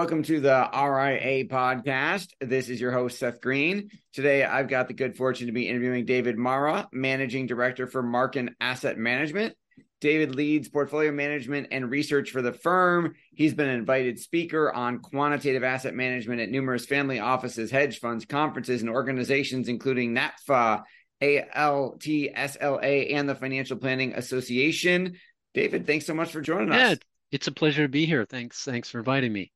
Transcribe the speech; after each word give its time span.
Welcome 0.00 0.22
to 0.22 0.40
the 0.40 0.70
RIA 0.72 1.44
podcast. 1.44 2.28
This 2.40 2.70
is 2.70 2.80
your 2.80 2.90
host, 2.90 3.18
Seth 3.18 3.42
Green. 3.42 3.90
Today, 4.14 4.42
I've 4.42 4.66
got 4.66 4.88
the 4.88 4.94
good 4.94 5.14
fortune 5.14 5.48
to 5.48 5.52
be 5.52 5.68
interviewing 5.68 6.06
David 6.06 6.38
Marra, 6.38 6.86
Managing 6.90 7.46
Director 7.46 7.86
for 7.86 8.02
Markin 8.02 8.56
Asset 8.62 8.96
Management. 8.96 9.54
David 10.00 10.34
leads 10.34 10.70
portfolio 10.70 11.12
management 11.12 11.68
and 11.70 11.90
research 11.90 12.30
for 12.30 12.40
the 12.40 12.54
firm. 12.54 13.12
He's 13.34 13.52
been 13.52 13.68
an 13.68 13.74
invited 13.74 14.18
speaker 14.18 14.72
on 14.72 15.00
quantitative 15.00 15.64
asset 15.64 15.92
management 15.92 16.40
at 16.40 16.48
numerous 16.48 16.86
family 16.86 17.20
offices, 17.20 17.70
hedge 17.70 17.98
funds, 17.98 18.24
conferences, 18.24 18.80
and 18.80 18.88
organizations, 18.88 19.68
including 19.68 20.14
NAPFA, 20.14 20.82
ALTSLA, 21.20 23.12
and 23.12 23.28
the 23.28 23.34
Financial 23.34 23.76
Planning 23.76 24.14
Association. 24.14 25.16
David, 25.52 25.86
thanks 25.86 26.06
so 26.06 26.14
much 26.14 26.32
for 26.32 26.40
joining 26.40 26.72
us. 26.72 26.78
Yeah, 26.78 26.94
it's 27.32 27.48
a 27.48 27.52
pleasure 27.52 27.82
to 27.82 27.88
be 27.90 28.06
here. 28.06 28.24
Thanks. 28.24 28.64
Thanks 28.64 28.88
for 28.88 29.00
inviting 29.00 29.34
me. 29.34 29.52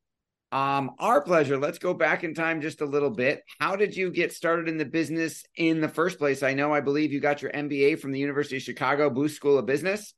Um, 0.54 0.92
our 1.00 1.20
pleasure. 1.20 1.58
Let's 1.58 1.80
go 1.80 1.92
back 1.92 2.22
in 2.22 2.32
time 2.32 2.62
just 2.62 2.80
a 2.80 2.86
little 2.86 3.10
bit. 3.10 3.42
How 3.58 3.74
did 3.74 3.96
you 3.96 4.12
get 4.12 4.32
started 4.32 4.68
in 4.68 4.76
the 4.76 4.84
business 4.84 5.42
in 5.56 5.80
the 5.80 5.88
first 5.88 6.16
place? 6.16 6.44
I 6.44 6.54
know, 6.54 6.72
I 6.72 6.80
believe 6.80 7.12
you 7.12 7.18
got 7.18 7.42
your 7.42 7.50
MBA 7.50 7.98
from 7.98 8.12
the 8.12 8.20
University 8.20 8.58
of 8.58 8.62
Chicago 8.62 9.10
Booth 9.10 9.32
School 9.32 9.58
of 9.58 9.66
Business. 9.66 10.14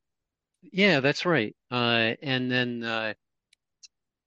Yeah, 0.60 1.00
that's 1.00 1.24
right. 1.24 1.56
Uh, 1.70 2.12
and 2.20 2.52
then, 2.52 2.84
uh, 2.84 3.14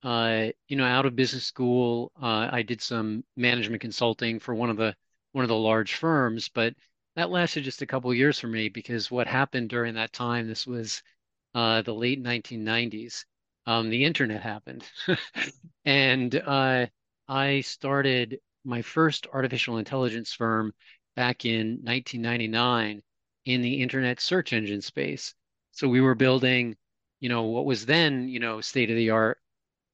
uh, 0.01 0.47
you 0.67 0.77
know, 0.77 0.85
out 0.85 1.05
of 1.05 1.16
business 1.16 1.45
school, 1.45 2.11
uh, 2.19 2.49
I 2.51 2.63
did 2.63 2.81
some 2.81 3.23
management 3.38 3.81
consulting 3.81 4.39
for 4.39 4.55
one 4.55 4.71
of 4.71 4.77
the 4.77 4.95
one 5.33 5.45
of 5.45 5.49
the 5.49 5.55
large 5.55 5.94
firms, 5.94 6.49
but 6.49 6.73
that 7.17 7.29
lasted 7.29 7.66
just 7.66 7.83
a 7.83 7.85
couple 7.85 8.11
years 8.16 8.39
for 8.39 8.47
me 8.47 8.69
because 8.69 9.11
what 9.11 9.27
happened 9.27 9.69
during 9.69 9.94
that 9.94 10.11
time, 10.11 10.47
this 10.47 10.66
was 10.66 11.03
uh, 11.53 11.83
the 11.83 11.94
late 11.94 12.23
1990s 12.23 13.25
um, 13.65 13.89
the 13.89 14.05
internet 14.05 14.41
happened. 14.41 14.83
and 15.85 16.35
uh, 16.35 16.88
I 17.27 17.61
started 17.61 18.39
my 18.66 18.81
first 18.81 19.27
artificial 19.33 19.77
intelligence 19.77 20.33
firm 20.33 20.73
back 21.16 21.45
in 21.45 21.79
1999 21.83 23.01
in 23.45 23.61
the 23.61 23.81
internet 23.81 24.19
search 24.19 24.53
engine 24.53 24.81
space. 24.81 25.33
So 25.71 25.88
we 25.88 26.01
were 26.01 26.16
building, 26.16 26.75
you 27.19 27.29
know, 27.29 27.43
what 27.43 27.66
was 27.66 27.85
then, 27.85 28.27
you 28.27 28.39
know, 28.39 28.61
state 28.61 28.89
of 28.89 28.95
the 28.95 29.11
art 29.11 29.39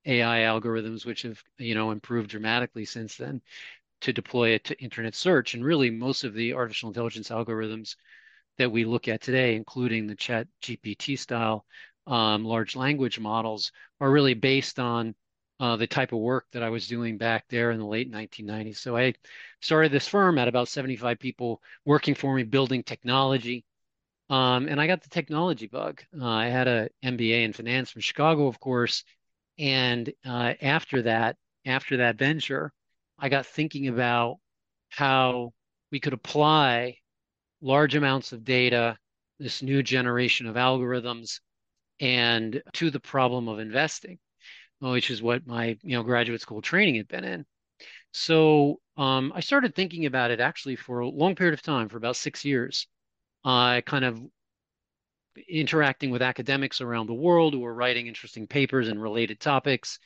AI 0.05 0.39
algorithms, 0.39 1.05
which 1.05 1.23
have, 1.23 1.41
you 1.57 1.75
know, 1.75 1.91
improved 1.91 2.29
dramatically 2.29 2.85
since 2.85 3.17
then 3.17 3.41
to 4.01 4.13
deploy 4.13 4.49
it 4.49 4.65
to 4.65 4.81
internet 4.81 5.15
search. 5.15 5.53
And 5.53 5.63
really, 5.63 5.89
most 5.89 6.23
of 6.23 6.33
the 6.33 6.53
artificial 6.53 6.89
intelligence 6.89 7.29
algorithms 7.29 7.95
that 8.57 8.71
we 8.71 8.85
look 8.85 9.07
at 9.07 9.21
today, 9.21 9.55
including 9.55 10.07
the 10.07 10.15
chat 10.15 10.47
GPT 10.61 11.17
style 11.17 11.65
um, 12.07 12.45
large 12.45 12.75
language 12.75 13.19
models 13.19 13.71
are 13.99 14.11
really 14.11 14.33
based 14.33 14.79
on 14.79 15.15
uh, 15.59 15.75
the 15.75 15.87
type 15.87 16.11
of 16.11 16.19
work 16.19 16.45
that 16.51 16.63
I 16.63 16.69
was 16.69 16.87
doing 16.87 17.17
back 17.17 17.45
there 17.49 17.71
in 17.71 17.79
the 17.79 17.85
late 17.85 18.11
1990s. 18.11 18.77
So 18.77 18.97
I 18.97 19.13
started 19.61 19.91
this 19.91 20.07
firm 20.07 20.37
at 20.37 20.47
about 20.47 20.67
75 20.67 21.19
people 21.19 21.61
working 21.85 22.15
for 22.15 22.35
me, 22.35 22.43
building 22.43 22.83
technology. 22.83 23.63
Um, 24.29 24.67
and 24.67 24.81
I 24.81 24.87
got 24.87 25.01
the 25.01 25.09
technology 25.09 25.67
bug. 25.67 26.01
Uh, 26.19 26.27
I 26.27 26.47
had 26.47 26.67
a 26.67 26.89
MBA 27.03 27.43
in 27.45 27.53
finance 27.53 27.91
from 27.91 28.01
Chicago, 28.01 28.47
of 28.47 28.59
course. 28.59 29.03
And 29.57 30.11
uh, 30.25 30.53
after 30.61 31.03
that, 31.03 31.37
after 31.65 31.97
that 31.97 32.17
venture, 32.17 32.73
I 33.17 33.29
got 33.29 33.45
thinking 33.45 33.87
about 33.87 34.37
how 34.89 35.53
we 35.91 35.99
could 35.99 36.13
apply 36.13 36.97
large 37.61 37.95
amounts 37.95 38.33
of 38.33 38.43
data, 38.43 38.97
this 39.39 39.61
new 39.61 39.81
generation 39.81 40.47
of 40.47 40.55
algorithms, 40.55 41.39
and 41.99 42.61
to 42.73 42.89
the 42.89 42.99
problem 42.99 43.47
of 43.47 43.59
investing, 43.59 44.19
which 44.79 45.09
is 45.09 45.21
what 45.21 45.47
my 45.47 45.77
you 45.83 45.95
know 45.95 46.03
graduate 46.03 46.41
school 46.41 46.61
training 46.61 46.95
had 46.95 47.07
been 47.07 47.23
in. 47.23 47.45
So 48.13 48.79
um, 48.97 49.33
I 49.35 49.41
started 49.41 49.75
thinking 49.75 50.05
about 50.05 50.31
it 50.31 50.39
actually 50.39 50.77
for 50.77 50.99
a 50.99 51.09
long 51.09 51.35
period 51.35 51.53
of 51.53 51.61
time, 51.61 51.89
for 51.89 51.97
about 51.97 52.15
six 52.15 52.45
years. 52.45 52.87
I 53.43 53.79
uh, 53.79 53.81
kind 53.81 54.05
of 54.05 54.21
interacting 55.49 56.11
with 56.11 56.21
academics 56.21 56.81
around 56.81 57.07
the 57.07 57.13
world 57.13 57.53
who 57.53 57.59
were 57.59 57.73
writing 57.73 58.07
interesting 58.07 58.47
papers 58.47 58.87
and 58.87 59.01
related 59.01 59.39
topics, 59.39 59.99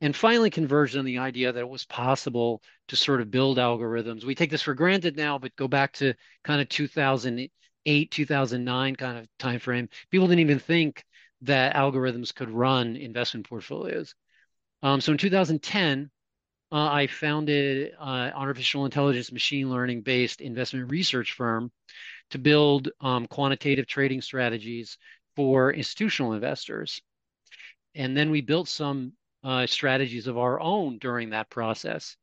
and 0.00 0.14
finally 0.14 0.50
converged 0.50 0.96
on 0.96 1.04
the 1.04 1.18
idea 1.18 1.52
that 1.52 1.60
it 1.60 1.68
was 1.68 1.84
possible 1.86 2.60
to 2.88 2.96
sort 2.96 3.20
of 3.20 3.30
build 3.30 3.58
algorithms. 3.58 4.24
We 4.24 4.34
take 4.34 4.50
this 4.50 4.62
for 4.62 4.74
granted 4.74 5.16
now, 5.16 5.38
but 5.38 5.56
go 5.56 5.68
back 5.68 5.92
to 5.94 6.14
kind 6.42 6.60
of 6.60 6.68
2008, 6.68 8.10
2009 8.10 8.96
kind 8.96 9.18
of 9.18 9.28
time 9.38 9.60
frame. 9.60 9.88
People 10.10 10.26
didn't 10.26 10.40
even 10.40 10.58
think 10.58 11.04
that 11.44 11.74
algorithms 11.74 12.34
could 12.34 12.50
run 12.50 12.96
investment 12.96 13.48
portfolios. 13.48 14.14
Um, 14.82 15.00
so 15.00 15.12
in 15.12 15.18
2010, 15.18 16.10
uh, 16.72 16.76
I 16.76 17.06
founded 17.06 17.92
an 17.98 18.32
artificial 18.32 18.84
intelligence 18.84 19.30
machine 19.30 19.70
learning 19.70 20.02
based 20.02 20.40
investment 20.40 20.90
research 20.90 21.32
firm 21.32 21.70
to 22.30 22.38
build 22.38 22.90
um, 23.00 23.26
quantitative 23.26 23.86
trading 23.86 24.20
strategies 24.20 24.98
for 25.36 25.72
institutional 25.72 26.32
investors. 26.32 27.00
And 27.94 28.16
then 28.16 28.30
we 28.30 28.40
built 28.40 28.68
some 28.68 29.12
uh, 29.44 29.66
strategies 29.66 30.26
of 30.26 30.38
our 30.38 30.60
own 30.60 30.98
during 30.98 31.30
that 31.30 31.50
process. 31.50 32.16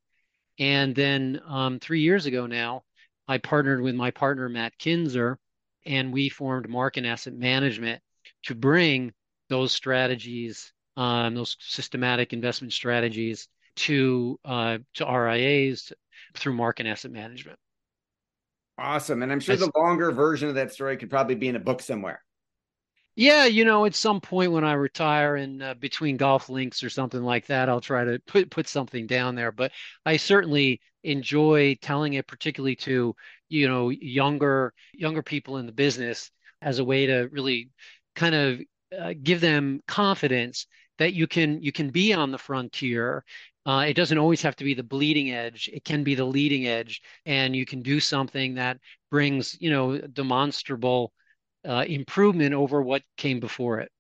And 0.60 0.96
then 0.96 1.42
um, 1.48 1.80
three 1.80 2.02
years 2.02 2.26
ago 2.26 2.46
now, 2.46 2.84
I 3.28 3.38
partnered 3.38 3.82
with 3.82 3.96
my 3.96 4.12
partner, 4.12 4.50
Matt 4.50 4.78
Kinzer, 4.78 5.40
and 5.86 6.12
we 6.12 6.30
formed 6.30 6.68
Markin 6.68 7.06
Asset 7.06 7.34
Management 7.34 8.02
to 8.44 8.56
bring 8.56 9.14
those 9.50 9.72
strategies, 9.72 10.74
um, 10.98 11.36
those 11.36 11.58
systematic 11.60 12.34
investment 12.34 12.74
strategies 12.74 13.48
to 13.76 14.40
uh, 14.46 14.78
to 14.96 15.06
RIAs 15.06 15.94
through 16.36 16.54
Markin 16.54 16.88
Asset 16.88 17.12
Management. 17.12 17.60
Awesome, 18.78 19.22
and 19.22 19.32
I'm 19.32 19.40
sure 19.40 19.56
the 19.56 19.72
longer 19.76 20.12
version 20.12 20.50
of 20.50 20.56
that 20.56 20.74
story 20.74 20.98
could 20.98 21.10
probably 21.10 21.36
be 21.36 21.48
in 21.48 21.56
a 21.56 21.60
book 21.60 21.82
somewhere. 21.82 22.24
Yeah, 23.16 23.46
you 23.46 23.66
know, 23.66 23.86
at 23.86 23.94
some 23.94 24.22
point 24.22 24.54
when 24.54 24.64
I 24.64 24.74
retire 24.74 25.36
and 25.36 25.62
uh, 25.62 25.74
between 25.74 26.16
golf 26.18 26.50
links 26.50 26.82
or 26.82 26.90
something 26.90 27.22
like 27.22 27.46
that, 27.48 27.68
I'll 27.68 27.82
try 27.82 28.06
to 28.06 28.20
put 28.26 28.50
put 28.50 28.68
something 28.68 29.06
down 29.06 29.36
there. 29.36 29.52
But 29.52 29.72
I 30.06 30.18
certainly 30.18 30.80
enjoy 31.04 31.78
telling 31.82 32.14
it, 32.14 32.28
particularly 32.28 32.76
to 32.78 33.16
you 33.50 33.68
know 33.68 33.90
younger 33.90 34.74
younger 34.94 35.22
people 35.22 35.58
in 35.58 35.66
the 35.66 35.72
business, 35.74 36.32
as 36.62 36.80
a 36.80 36.86
way 36.86 37.06
to 37.08 37.28
really 37.32 37.70
kind 38.16 38.36
of 38.36 38.60
uh, 38.98 39.14
give 39.22 39.42
them 39.42 39.82
confidence 39.88 40.68
that 40.98 41.14
you 41.14 41.28
can 41.28 41.62
you 41.62 41.72
can 41.72 41.90
be 41.90 42.14
on 42.14 42.32
the 42.32 42.38
frontier. 42.38 43.24
Uh, 43.66 43.86
it 43.88 43.94
doesn't 43.94 44.18
always 44.18 44.42
have 44.42 44.56
to 44.56 44.64
be 44.64 44.74
the 44.74 44.84
bleeding 44.84 45.32
edge. 45.32 45.70
It 45.72 45.84
can 45.84 46.04
be 46.04 46.16
the 46.16 46.26
leading 46.26 46.68
edge, 46.68 47.02
and 47.26 47.56
you 47.56 47.66
can 47.66 47.82
do 47.82 48.00
something 48.00 48.56
that 48.56 48.78
brings 49.10 49.58
you 49.60 49.70
know 49.70 49.98
demonstrable 49.98 51.14
uh, 51.68 51.86
improvement 51.88 52.54
over 52.54 52.82
what 52.82 53.04
came 53.18 53.40
before 53.40 53.80
it. 53.80 53.92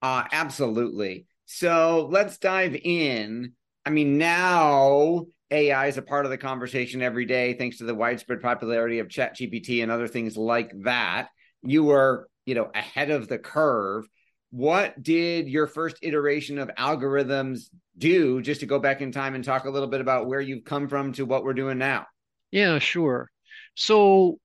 Uh, 0.00 0.24
absolutely. 0.32 1.26
So 1.46 2.08
let's 2.10 2.38
dive 2.38 2.74
in. 2.74 3.52
I 3.84 3.90
mean, 3.90 4.18
now 4.18 5.26
AI 5.50 5.86
is 5.86 5.98
a 5.98 6.02
part 6.02 6.24
of 6.24 6.30
the 6.30 6.38
conversation 6.38 7.02
every 7.02 7.26
day, 7.26 7.54
thanks 7.54 7.78
to 7.78 7.84
the 7.84 7.94
widespread 7.94 8.40
popularity 8.40 8.98
of 8.98 9.08
ChatGPT 9.08 9.82
and 9.82 9.92
other 9.92 10.08
things 10.08 10.36
like 10.36 10.72
that. 10.84 11.28
You 11.62 11.84
were 11.84 12.28
you 12.46 12.54
know 12.54 12.70
ahead 12.74 13.10
of 13.10 13.28
the 13.28 13.38
curve 13.38 14.06
what 14.50 15.02
did 15.02 15.48
your 15.48 15.66
first 15.66 15.96
iteration 16.02 16.58
of 16.58 16.70
algorithms 16.78 17.70
do 17.96 18.42
just 18.42 18.60
to 18.60 18.66
go 18.66 18.78
back 18.78 19.00
in 19.00 19.10
time 19.10 19.34
and 19.34 19.42
talk 19.42 19.64
a 19.64 19.70
little 19.70 19.88
bit 19.88 20.02
about 20.02 20.26
where 20.26 20.42
you've 20.42 20.64
come 20.64 20.88
from 20.88 21.12
to 21.14 21.24
what 21.24 21.42
we're 21.42 21.54
doing 21.54 21.78
now? 21.78 22.06
Yeah 22.50 22.78
sure. 22.78 23.30
So 23.74 24.38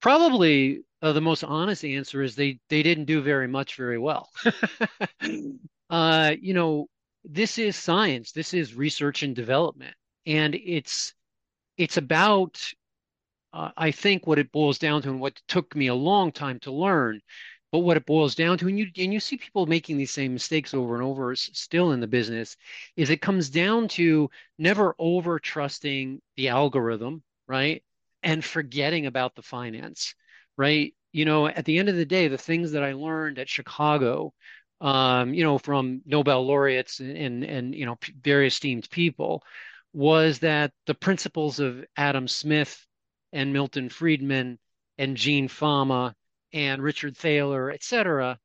probably 0.00 0.82
uh, 1.02 1.12
the 1.12 1.20
most 1.20 1.44
honest 1.44 1.84
answer 1.84 2.20
is 2.22 2.34
they 2.34 2.58
they 2.68 2.82
didn't 2.82 3.04
do 3.04 3.22
very 3.22 3.48
much 3.48 3.76
very 3.76 3.98
well. 3.98 4.28
Uh, 5.90 6.34
you 6.40 6.54
know 6.54 6.88
this 7.24 7.58
is 7.58 7.76
science. 7.76 8.32
This 8.32 8.54
is 8.54 8.74
research 8.74 9.22
and 9.22 9.36
development. 9.36 9.94
And 10.26 10.54
it's 10.54 11.14
it's 11.76 11.96
about 11.96 12.60
uh, 13.54 13.72
I 13.78 13.92
think 13.92 14.26
what 14.26 14.40
it 14.40 14.52
boils 14.52 14.78
down 14.78 15.02
to 15.02 15.10
and 15.10 15.20
what 15.20 15.40
took 15.48 15.76
me 15.76 15.88
a 15.88 15.94
long 15.94 16.32
time 16.32 16.60
to 16.60 16.72
learn 16.72 17.20
But 17.72 17.80
what 17.80 17.98
it 17.98 18.06
boils 18.06 18.36
down 18.36 18.58
to, 18.58 18.68
and 18.68 18.78
you 18.78 18.88
and 18.98 19.12
you 19.14 19.20
see 19.20 19.36
people 19.38 19.66
making 19.66 19.98
these 19.98 20.12
same 20.12 20.34
mistakes 20.34 20.74
over 20.74 20.94
and 20.94 21.04
over 21.04 21.36
still 21.36 21.92
in 21.92 22.00
the 22.00 22.08
business, 22.08 22.56
is 22.96 23.10
it 23.10 23.20
comes 23.22 23.50
down 23.50 23.88
to 23.90 24.30
never 24.58 24.94
over 24.98 25.40
trusting 25.40 26.22
the 26.36 26.48
algorithm, 26.50 27.22
right? 27.48 27.84
And 28.22 28.44
forgetting 28.44 29.06
about 29.06 29.34
the 29.36 29.42
finance, 29.42 30.14
right? 30.56 30.94
You 31.12 31.24
know, 31.26 31.46
at 31.48 31.64
the 31.66 31.78
end 31.78 31.88
of 31.90 31.96
the 31.96 32.06
day, 32.06 32.28
the 32.28 32.38
things 32.38 32.72
that 32.72 32.82
I 32.84 32.92
learned 32.94 33.38
at 33.40 33.48
Chicago, 33.48 34.32
um, 34.80 35.34
you 35.34 35.42
know, 35.44 35.58
from 35.58 36.02
Nobel 36.06 36.46
laureates 36.46 37.00
and 37.00 37.44
and 37.44 37.74
you 37.74 37.86
know 37.86 37.98
very 38.22 38.46
esteemed 38.48 38.88
people, 38.90 39.42
was 39.92 40.38
that 40.40 40.72
the 40.86 40.94
principles 40.94 41.60
of 41.60 41.84
Adam 41.96 42.28
Smith 42.28 42.86
and 43.34 43.52
Milton 43.52 43.90
Friedman 43.90 44.58
and 44.96 45.16
Gene 45.16 45.48
Fama 45.48 46.14
and 46.54 46.80
Richard 46.82 47.16
Thaler, 47.18 47.70
et 47.70 47.82
cetera, 47.82 48.38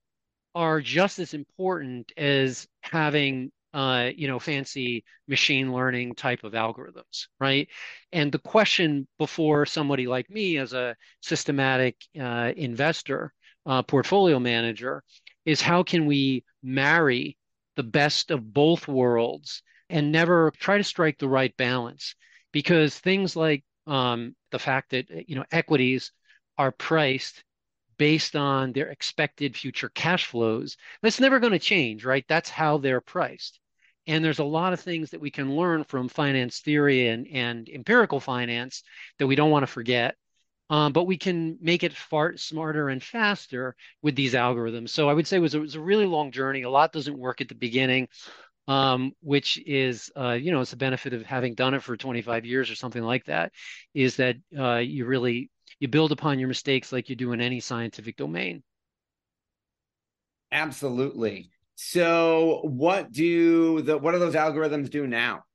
are 0.56 0.82
just 0.82 1.20
as 1.20 1.34
important 1.34 2.12
as 2.18 2.68
having 2.82 3.52
uh, 3.74 4.10
you 4.16 4.28
know, 4.28 4.40
fancy 4.40 5.04
machine 5.28 5.72
learning 5.72 6.16
type 6.16 6.44
of 6.44 6.54
algorithms, 6.54 7.28
right? 7.40 7.68
And 8.12 8.32
the 8.32 8.40
question 8.40 9.08
before 9.20 9.66
somebody 9.68 10.08
like 10.08 10.30
me 10.30 10.58
as 10.58 10.74
a 10.74 10.96
systematic 11.22 11.96
uh, 12.20 12.52
investor, 12.56 13.32
uh, 13.66 13.84
portfolio 13.84 14.40
manager, 14.40 15.04
is 15.46 15.62
how 15.62 15.84
can 15.84 16.08
we 16.08 16.44
marry 16.64 17.38
the 17.76 17.84
best 17.84 18.32
of 18.32 18.54
both 18.54 18.88
worlds 18.88 19.62
and 19.90 20.12
never 20.12 20.52
try 20.58 20.78
to 20.78 20.84
strike 20.84 21.20
the 21.20 21.30
right 21.30 21.56
balance? 21.56 22.16
Because 22.52 22.98
things 22.98 23.36
like 23.36 23.64
um, 23.90 24.36
the 24.52 24.60
fact 24.60 24.92
that 24.92 25.30
you 25.30 25.36
know 25.36 25.46
equities 25.52 26.12
are 26.58 26.72
priced 26.72 27.44
based 27.98 28.36
on 28.36 28.72
their 28.72 28.88
expected 28.90 29.56
future 29.58 29.90
cash 29.90 30.26
flows. 30.26 30.78
That's 31.02 31.20
never 31.20 31.40
going 31.40 31.52
to 31.54 31.60
change, 31.60 32.06
right? 32.06 32.26
That's 32.28 32.50
how 32.50 32.78
they're 32.78 33.02
priced. 33.02 33.60
And 34.08 34.24
there's 34.24 34.40
a 34.40 34.44
lot 34.44 34.74
of 34.74 34.80
things 34.80 35.12
that 35.12 35.22
we 35.22 35.30
can 35.30 35.56
learn 35.56 35.84
from 35.84 36.08
finance 36.08 36.60
theory 36.60 37.10
and, 37.10 37.28
and 37.28 37.70
empirical 37.70 38.20
finance 38.20 38.84
that 39.20 39.28
we 39.28 39.36
don't 39.36 39.52
want 39.52 39.64
to 39.64 39.68
forget. 39.68 40.16
Um, 40.72 40.94
but 40.94 41.06
we 41.06 41.18
can 41.18 41.58
make 41.62 41.84
it 41.84 41.94
far 41.94 42.38
smarter 42.38 42.90
and 42.90 43.04
faster 43.04 43.76
with 44.02 44.16
these 44.16 44.34
algorithms. 44.34 44.90
So 44.90 45.10
I 45.10 45.14
would 45.14 45.28
say 45.28 45.38
it 45.38 45.42
was, 45.42 45.56
it 45.56 45.60
was 45.60 45.76
a 45.76 45.82
really 45.82 46.06
long 46.06 46.32
journey. 46.32 46.62
A 46.62 46.70
lot 46.70 46.94
doesn't 46.94 47.18
work 47.18 47.42
at 47.42 47.50
the 47.50 47.56
beginning, 47.56 48.08
um, 48.70 49.14
which 49.22 49.60
is, 49.66 50.12
uh, 50.16 50.34
you 50.34 50.52
know, 50.52 50.62
it's 50.62 50.70
the 50.70 50.78
benefit 50.78 51.12
of 51.16 51.24
having 51.24 51.56
done 51.56 51.74
it 51.74 51.82
for 51.82 51.98
25 51.98 52.46
years 52.46 52.70
or 52.70 52.76
something 52.76 53.02
like 53.02 53.26
that, 53.26 53.52
is 53.96 54.18
that 54.18 54.36
uh, 54.58 54.76
you 54.76 55.08
really 55.08 55.50
you 55.80 55.88
build 55.88 56.12
upon 56.12 56.38
your 56.38 56.48
mistakes 56.48 56.92
like 56.92 57.10
you 57.10 57.16
do 57.16 57.32
in 57.32 57.42
any 57.42 57.60
scientific 57.60 58.16
domain. 58.16 58.62
Absolutely. 60.52 61.50
So 61.74 62.60
what 62.64 63.12
do 63.12 63.82
the 63.82 63.98
what 63.98 64.12
do 64.12 64.20
those 64.20 64.36
algorithms 64.36 64.92
do 64.92 65.08
now? 65.08 65.46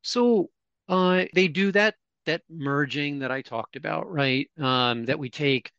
So 0.00 0.48
uh, 0.88 1.24
they 1.34 1.48
do 1.48 1.72
that 1.72 1.94
that 2.24 2.40
merging 2.48 3.18
that 3.18 3.32
I 3.32 3.42
talked 3.42 3.76
about, 3.76 4.10
right? 4.10 4.50
Um, 4.58 5.04
that 5.04 5.18
we 5.18 5.28
take 5.28 5.72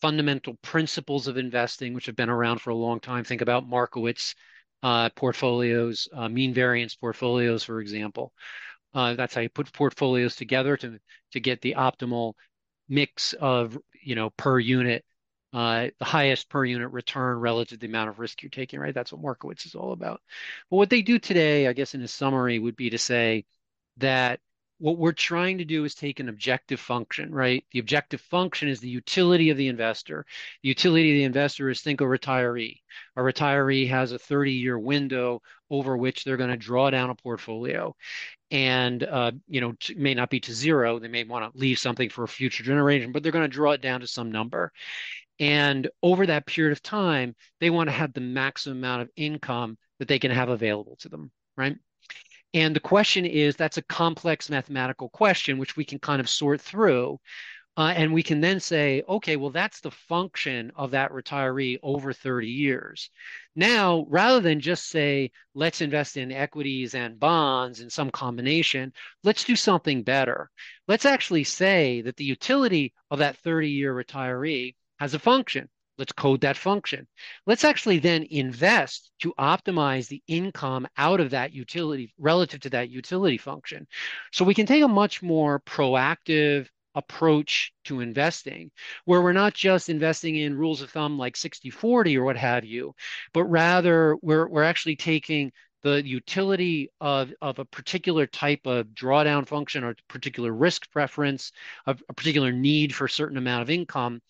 fundamental 0.00 0.54
principles 0.62 1.26
of 1.26 1.36
investing, 1.36 1.92
which 1.92 2.06
have 2.06 2.16
been 2.16 2.30
around 2.30 2.62
for 2.62 2.70
a 2.70 2.74
long 2.74 3.00
time. 3.00 3.22
Think 3.22 3.42
about 3.42 3.68
Markowitz 3.68 4.34
portfolios, 5.10 6.08
uh, 6.12 6.28
mean 6.28 6.54
variance 6.54 6.94
portfolios, 6.94 7.62
for 7.64 7.80
example. 7.80 8.32
Uh, 8.94 9.14
that's 9.14 9.34
how 9.34 9.40
you 9.40 9.48
put 9.48 9.72
portfolios 9.72 10.36
together 10.36 10.76
to 10.76 10.98
to 11.32 11.40
get 11.40 11.60
the 11.60 11.74
optimal 11.78 12.34
mix 12.88 13.32
of 13.34 13.78
you 14.02 14.14
know 14.14 14.30
per 14.30 14.58
unit 14.58 15.04
uh, 15.52 15.88
the 15.98 16.04
highest 16.04 16.48
per 16.48 16.64
unit 16.64 16.90
return 16.92 17.38
relative 17.38 17.80
to 17.80 17.86
the 17.86 17.90
amount 17.90 18.08
of 18.08 18.20
risk 18.20 18.42
you're 18.42 18.50
taking, 18.50 18.78
right? 18.78 18.94
That's 18.94 19.12
what 19.12 19.22
Markowitz 19.22 19.66
is 19.66 19.74
all 19.74 19.92
about. 19.92 20.20
But 20.70 20.76
what 20.76 20.90
they 20.90 21.02
do 21.02 21.18
today, 21.18 21.66
I 21.66 21.72
guess, 21.72 21.94
in 21.94 22.02
a 22.02 22.08
summary, 22.08 22.58
would 22.58 22.76
be 22.76 22.90
to 22.90 22.98
say 22.98 23.46
that 23.96 24.40
what 24.80 24.96
we're 24.96 25.12
trying 25.12 25.58
to 25.58 25.64
do 25.64 25.84
is 25.84 25.94
take 25.94 26.20
an 26.20 26.30
objective 26.30 26.80
function, 26.80 27.32
right? 27.34 27.64
The 27.70 27.78
objective 27.80 28.20
function 28.22 28.66
is 28.68 28.80
the 28.80 28.88
utility 28.88 29.50
of 29.50 29.58
the 29.58 29.68
investor. 29.68 30.24
The 30.62 30.70
utility 30.70 31.12
of 31.12 31.16
the 31.16 31.24
investor 31.24 31.68
is 31.68 31.82
think 31.82 32.00
of 32.00 32.06
a 32.06 32.10
retiree. 32.10 32.80
A 33.14 33.20
retiree 33.20 33.88
has 33.90 34.12
a 34.12 34.18
30 34.18 34.52
year 34.52 34.78
window 34.78 35.42
over 35.68 35.96
which 35.98 36.24
they're 36.24 36.38
going 36.38 36.50
to 36.50 36.56
draw 36.56 36.88
down 36.88 37.10
a 37.10 37.14
portfolio 37.14 37.94
and 38.50 39.04
uh, 39.04 39.32
you 39.48 39.60
know 39.60 39.74
t- 39.78 39.94
may 39.94 40.14
not 40.14 40.30
be 40.30 40.40
to 40.40 40.52
zero 40.52 40.98
they 40.98 41.08
may 41.08 41.24
want 41.24 41.52
to 41.52 41.58
leave 41.58 41.78
something 41.78 42.08
for 42.10 42.24
a 42.24 42.28
future 42.28 42.64
generation 42.64 43.12
but 43.12 43.22
they're 43.22 43.30
going 43.30 43.48
to 43.48 43.48
draw 43.48 43.72
it 43.72 43.80
down 43.80 44.00
to 44.00 44.08
some 44.08 44.32
number 44.32 44.72
and 45.38 45.88
over 46.02 46.26
that 46.26 46.46
period 46.46 46.72
of 46.72 46.82
time 46.82 47.34
they 47.60 47.70
want 47.70 47.88
to 47.88 47.92
have 47.92 48.12
the 48.12 48.20
maximum 48.20 48.78
amount 48.78 49.02
of 49.02 49.10
income 49.14 49.78
that 50.00 50.08
they 50.08 50.18
can 50.18 50.32
have 50.32 50.48
available 50.48 50.96
to 50.96 51.08
them 51.08 51.30
right 51.56 51.76
and 52.52 52.74
the 52.74 52.80
question 52.80 53.24
is 53.24 53.56
that's 53.56 53.78
a 53.78 53.82
complex 53.82 54.50
mathematical 54.50 55.08
question 55.10 55.58
which 55.58 55.76
we 55.76 55.84
can 55.84 55.98
kind 55.98 56.20
of 56.20 56.28
sort 56.28 56.60
through 56.60 57.18
uh, 57.76 57.94
and 57.96 58.12
we 58.12 58.22
can 58.22 58.40
then 58.40 58.60
say, 58.60 59.02
okay, 59.08 59.36
well, 59.36 59.50
that's 59.50 59.80
the 59.80 59.90
function 59.90 60.70
of 60.74 60.90
that 60.90 61.12
retiree 61.12 61.78
over 61.82 62.12
30 62.12 62.48
years. 62.48 63.08
Now, 63.54 64.04
rather 64.08 64.40
than 64.40 64.60
just 64.60 64.88
say, 64.88 65.30
let's 65.54 65.80
invest 65.80 66.16
in 66.16 66.32
equities 66.32 66.94
and 66.94 67.18
bonds 67.18 67.80
in 67.80 67.88
some 67.88 68.10
combination, 68.10 68.92
let's 69.22 69.44
do 69.44 69.56
something 69.56 70.02
better. 70.02 70.50
Let's 70.88 71.06
actually 71.06 71.44
say 71.44 72.02
that 72.02 72.16
the 72.16 72.24
utility 72.24 72.92
of 73.10 73.20
that 73.20 73.38
30 73.38 73.70
year 73.70 73.94
retiree 73.94 74.74
has 74.98 75.14
a 75.14 75.18
function. 75.18 75.68
Let's 76.00 76.12
code 76.12 76.40
that 76.40 76.56
function. 76.56 77.06
Let's 77.46 77.62
actually 77.62 77.98
then 77.98 78.26
invest 78.30 79.10
to 79.20 79.34
optimize 79.38 80.08
the 80.08 80.22
income 80.26 80.88
out 80.96 81.20
of 81.20 81.28
that 81.30 81.52
utility 81.52 82.14
relative 82.18 82.60
to 82.60 82.70
that 82.70 82.88
utility 82.88 83.36
function. 83.36 83.86
So 84.32 84.46
we 84.46 84.54
can 84.54 84.64
take 84.64 84.82
a 84.82 84.88
much 84.88 85.22
more 85.22 85.60
proactive, 85.60 86.68
approach 86.94 87.72
to 87.84 88.00
investing, 88.00 88.70
where 89.04 89.20
we're 89.20 89.34
not 89.34 89.52
just 89.52 89.90
investing 89.90 90.36
in 90.36 90.56
rules 90.56 90.80
of 90.80 90.90
thumb 90.90 91.18
like 91.18 91.36
60 91.36 91.68
40 91.68 92.16
or 92.16 92.24
what 92.24 92.38
have 92.38 92.64
you, 92.64 92.94
but 93.34 93.44
rather 93.44 94.16
we're, 94.22 94.48
we're 94.48 94.62
actually 94.62 94.96
taking 94.96 95.52
the 95.82 96.02
utility 96.06 96.90
of, 97.00 97.32
of 97.40 97.58
a 97.58 97.64
particular 97.64 98.26
type 98.26 98.60
of 98.66 98.86
drawdown 98.88 99.46
function 99.46 99.84
or 99.84 99.94
particular 100.08 100.52
risk 100.52 100.90
preference, 100.90 101.52
a, 101.86 101.96
a 102.08 102.14
particular 102.14 102.52
need 102.52 102.94
for 102.94 103.04
a 103.04 103.10
certain 103.10 103.38
amount 103.38 103.62
of 103.62 103.70
income. 103.70 104.20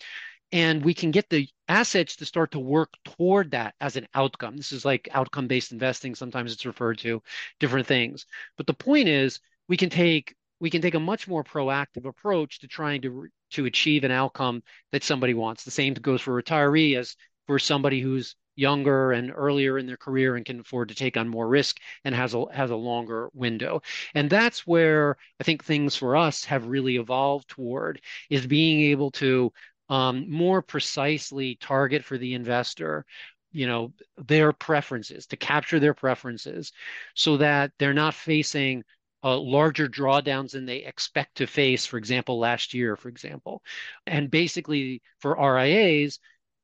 And 0.52 0.84
we 0.84 0.94
can 0.94 1.10
get 1.10 1.28
the 1.28 1.48
assets 1.68 2.16
to 2.16 2.26
start 2.26 2.50
to 2.52 2.58
work 2.58 2.90
toward 3.04 3.52
that 3.52 3.74
as 3.80 3.96
an 3.96 4.08
outcome. 4.14 4.56
This 4.56 4.72
is 4.72 4.84
like 4.84 5.08
outcome 5.12 5.46
based 5.46 5.72
investing. 5.72 6.14
Sometimes 6.14 6.52
it's 6.52 6.66
referred 6.66 6.98
to 6.98 7.22
different 7.60 7.86
things. 7.86 8.26
But 8.56 8.66
the 8.66 8.74
point 8.74 9.08
is, 9.08 9.40
we 9.68 9.76
can 9.76 9.90
take 9.90 10.34
we 10.58 10.70
can 10.70 10.82
take 10.82 10.94
a 10.94 11.00
much 11.00 11.26
more 11.26 11.42
proactive 11.44 12.04
approach 12.04 12.60
to 12.60 12.68
trying 12.68 13.02
to 13.02 13.28
to 13.52 13.66
achieve 13.66 14.04
an 14.04 14.10
outcome 14.10 14.62
that 14.92 15.04
somebody 15.04 15.34
wants. 15.34 15.64
The 15.64 15.70
same 15.70 15.94
goes 15.94 16.20
for 16.20 16.40
retiree 16.40 16.96
as 16.96 17.16
for 17.46 17.58
somebody 17.58 18.00
who's 18.00 18.36
younger 18.56 19.12
and 19.12 19.32
earlier 19.34 19.78
in 19.78 19.86
their 19.86 19.96
career 19.96 20.36
and 20.36 20.44
can 20.44 20.60
afford 20.60 20.88
to 20.88 20.94
take 20.94 21.16
on 21.16 21.28
more 21.28 21.48
risk 21.48 21.78
and 22.04 22.14
has 22.14 22.34
a 22.34 22.44
has 22.52 22.70
a 22.70 22.76
longer 22.76 23.30
window. 23.32 23.82
And 24.14 24.28
that's 24.28 24.66
where 24.66 25.16
I 25.40 25.44
think 25.44 25.64
things 25.64 25.96
for 25.96 26.16
us 26.16 26.44
have 26.44 26.66
really 26.66 26.96
evolved 26.96 27.48
toward 27.48 28.00
is 28.28 28.46
being 28.46 28.82
able 28.90 29.10
to 29.12 29.52
um, 29.90 30.30
more 30.30 30.62
precisely 30.62 31.56
target 31.56 32.04
for 32.04 32.16
the 32.16 32.34
investor 32.34 33.04
you 33.52 33.66
know 33.66 33.92
their 34.16 34.52
preferences 34.52 35.26
to 35.26 35.36
capture 35.36 35.80
their 35.80 35.94
preferences 35.94 36.72
so 37.14 37.36
that 37.36 37.72
they're 37.78 37.92
not 37.92 38.14
facing 38.14 38.82
uh, 39.22 39.36
larger 39.36 39.88
drawdowns 39.88 40.52
than 40.52 40.64
they 40.64 40.78
expect 40.78 41.36
to 41.36 41.46
face, 41.46 41.84
for 41.84 41.98
example, 41.98 42.38
last 42.38 42.72
year, 42.72 42.96
for 42.96 43.08
example. 43.08 43.62
And 44.06 44.30
basically, 44.30 45.02
for 45.18 45.36
RIAs, 45.36 46.18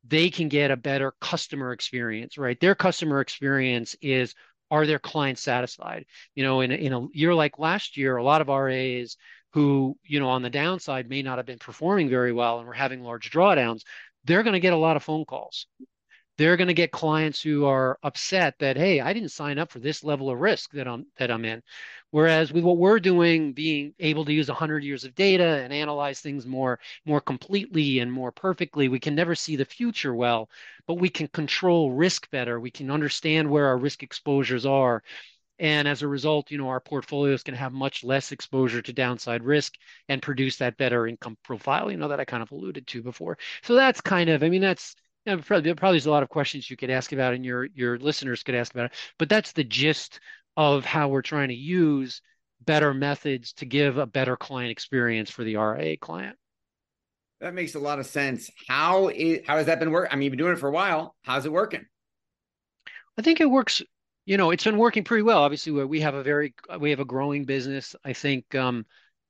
they 0.07 0.31
can 0.31 0.49
get 0.49 0.71
a 0.71 0.77
better 0.77 1.13
customer 1.21 1.73
experience, 1.73 2.39
right? 2.39 2.59
Their 2.59 2.75
customer 2.75 3.21
experience 3.21 3.97
is 4.01 4.35
are 4.71 4.87
their 4.87 4.99
clients 4.99 5.43
satisfied? 5.43 6.07
You 6.35 6.45
know, 6.45 6.61
in, 6.61 6.73
in 6.73 6.93
a 6.93 7.07
year 7.13 7.35
like 7.35 7.59
last 7.59 7.97
year, 7.97 8.17
a 8.17 8.25
lot 8.25 8.41
of 8.41 8.49
RIAs 8.49 9.17
who, 9.57 9.97
you 10.05 10.21
know, 10.21 10.29
on 10.29 10.43
the 10.43 10.51
downside 10.51 11.09
may 11.09 11.23
not 11.23 11.39
have 11.39 11.47
been 11.47 11.59
performing 11.59 12.11
very 12.11 12.31
well 12.31 12.59
and 12.59 12.69
were 12.69 12.75
having 12.75 13.03
large 13.03 13.31
drawdowns, 13.31 13.85
they're 14.25 14.43
going 14.43 14.53
to 14.53 14.61
get 14.61 14.75
a 14.75 14.77
lot 14.77 14.97
of 14.97 15.03
phone 15.03 15.25
calls. 15.25 15.67
They're 16.37 16.59
going 16.59 16.69
to 16.69 16.75
get 16.75 16.93
clients 16.93 17.41
who 17.41 17.65
are 17.65 17.99
upset 18.03 18.57
that 18.59 18.77
hey 18.77 19.01
i 19.01 19.15
didn't 19.15 19.31
sign 19.31 19.59
up 19.59 19.71
for 19.71 19.79
this 19.79 20.05
level 20.05 20.29
of 20.29 20.39
risk 20.39 20.73
that 20.73 20.87
i'm 20.87 21.07
that 21.19 21.31
i'm 21.31 21.47
in. 21.47 21.63
Whereas 22.11 22.53
with 22.53 22.65
what 22.65 22.77
we're 22.77 23.01
doing 23.01 23.55
being 23.55 23.95
able 23.99 24.27
to 24.27 24.33
use 24.35 24.49
100 24.49 24.85
years 24.85 25.05
of 25.05 25.15
data 25.15 25.63
and 25.65 25.73
analyze 25.73 26.21
things 26.21 26.45
more 26.45 26.79
more 27.07 27.23
completely 27.23 28.01
and 28.01 28.13
more 28.13 28.33
perfectly 28.33 28.89
we 28.89 29.01
can 29.01 29.15
never 29.15 29.35
see 29.35 29.57
the 29.57 29.65
future 29.65 30.15
well 30.15 30.51
but 30.87 31.01
we 31.01 31.09
can 31.09 31.29
control 31.29 31.93
risk 31.93 32.31
better. 32.31 32.61
We 32.61 32.71
can 32.71 32.91
understand 32.91 33.51
where 33.51 33.67
our 33.69 33.79
risk 33.79 34.03
exposures 34.03 34.67
are 34.67 35.03
and 35.59 35.89
as 35.89 36.03
a 36.03 36.09
result 36.09 36.51
you 36.51 36.59
know 36.59 36.69
our 36.69 36.81
portfolios 36.81 37.43
can 37.43 37.55
have 37.55 37.73
much 37.73 38.05
less 38.05 38.33
exposure 38.33 38.83
to 38.83 38.93
downside 38.93 39.43
risk 39.43 39.75
and 40.09 40.23
produce 40.23 40.57
that 40.57 40.77
better 40.77 41.07
income 41.07 41.37
profile 41.43 41.91
you 41.91 41.97
know 41.97 42.09
that 42.09 42.21
i 42.21 42.25
kind 42.25 42.43
of 42.43 42.51
alluded 42.51 42.87
to 42.87 43.03
before 43.03 43.39
so 43.63 43.75
that's 43.75 44.01
kind 44.01 44.29
of 44.29 44.43
i 44.43 44.49
mean 44.49 44.63
that's 44.63 44.95
yeah, 45.27 45.37
probably, 45.45 45.75
probably 45.75 45.97
there's 45.97 46.07
a 46.07 46.11
lot 46.11 46.23
of 46.23 46.29
questions 46.29 46.71
you 46.71 46.77
could 46.77 46.89
ask 46.89 47.13
about 47.13 47.35
and 47.35 47.45
your 47.45 47.67
your 47.75 47.99
listeners 47.99 48.45
could 48.45 48.55
ask 48.55 48.73
about 48.73 48.87
it. 48.87 48.93
But 49.19 49.29
that's 49.29 49.53
the 49.53 49.65
gist 49.65 50.21
of 50.57 50.85
how 50.85 51.09
we're 51.09 51.23
trying 51.23 51.49
to 51.49 51.55
use 51.55 52.23
better 52.65 52.95
methods 52.95 53.53
to 53.55 53.67
give 53.67 53.99
a 53.99 54.07
better 54.07 54.37
client 54.37 54.71
experience 54.71 55.29
for 55.29 55.43
the 55.43 55.57
RIA 55.57 55.97
client. 55.99 56.37
That 57.41 57.55
makes 57.55 57.75
a 57.75 57.81
lot 57.81 57.99
of 57.99 58.07
sense. 58.07 58.51
How 58.69 59.09
is 59.09 59.41
how 59.47 59.57
has 59.57 59.67
that 59.67 59.81
been 59.81 59.91
working? 59.91 60.13
I 60.13 60.17
mean, 60.17 60.23
you've 60.23 60.31
been 60.31 60.39
doing 60.39 60.53
it 60.53 60.61
for 60.61 60.69
a 60.69 60.73
while. 60.73 61.17
How's 61.23 61.45
it 61.45 61.53
working? 61.53 61.85
I 63.19 63.23
think 63.23 63.41
it 63.41 63.51
works. 63.51 63.83
You 64.27 64.37
know, 64.37 64.51
it's 64.51 64.65
been 64.65 64.77
working 64.77 65.05
pretty 65.05 65.23
well. 65.23 65.39
Obviously, 65.39 65.73
we 65.73 66.01
have 66.01 66.15
a 66.15 66.23
very 66.23 66.53
we 66.81 66.91
have 66.91 66.99
a 67.01 67.05
growing 67.05 67.45
business. 67.45 67.95
I 68.05 68.13
think 68.13 68.55
um, 68.57 68.85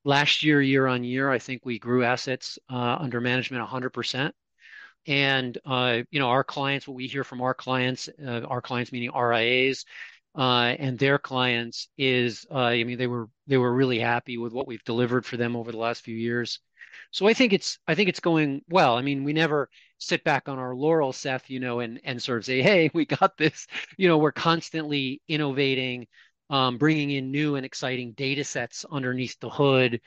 last 0.05 0.43
year, 0.43 0.63
year 0.63 0.87
on 0.87 1.05
year, 1.05 1.31
I 1.31 1.39
think 1.39 1.65
we 1.67 1.79
grew 1.79 2.03
assets 2.03 2.59
uh, 2.71 2.97
under 2.99 3.21
management 3.21 3.63
100%. 3.63 4.35
And 5.07 5.59
uh, 5.67 6.03
you 6.11 6.19
know, 6.19 6.31
our 6.31 6.43
clients, 6.45 6.89
what 6.89 6.97
we 6.97 7.07
hear 7.09 7.25
from 7.25 7.43
our 7.43 7.53
clients, 7.55 8.09
uh, 8.25 8.41
our 8.49 8.63
clients 8.63 8.91
meaning 8.91 9.13
RIAs, 9.15 9.85
uh, 10.35 10.75
and 10.79 10.99
their 10.99 11.19
clients 11.19 11.89
is, 11.99 12.47
uh, 12.51 12.55
I 12.57 12.85
mean, 12.85 12.99
they 12.99 13.07
were 13.07 13.29
they 13.47 13.59
were 13.59 13.75
really 13.75 13.99
happy 13.99 14.39
with 14.39 14.53
what 14.55 14.67
we've 14.67 14.85
delivered 14.85 15.27
for 15.27 15.37
them 15.37 15.57
over 15.57 15.73
the 15.73 15.79
last 15.79 16.05
few 16.05 16.17
years. 16.17 16.59
So 17.11 17.27
I 17.29 17.35
think 17.35 17.53
it's 17.53 17.79
I 17.87 17.95
think 17.95 18.09
it's 18.09 18.21
going 18.21 18.63
well. 18.69 18.97
I 18.97 19.03
mean, 19.03 19.25
we 19.25 19.35
never 19.35 19.69
sit 19.99 20.25
back 20.25 20.49
on 20.49 20.59
our 20.59 20.75
laurels, 20.75 21.17
Seth, 21.17 21.51
you 21.51 21.61
know, 21.61 21.81
and 21.81 22.01
and 22.05 22.23
sort 22.23 22.39
of 22.39 22.45
say, 22.45 22.63
"Hey, 22.63 22.91
we 22.95 23.05
got 23.07 23.37
this." 23.37 23.67
You 23.97 24.09
know, 24.09 24.19
we're 24.19 24.33
constantly 24.33 25.21
innovating, 25.29 26.07
um, 26.51 26.79
bringing 26.79 27.11
in 27.11 27.31
new 27.31 27.57
and 27.57 27.67
exciting 27.67 28.13
data 28.13 28.45
sets 28.45 28.85
underneath 28.91 29.39
the 29.41 29.51
hood, 29.51 30.01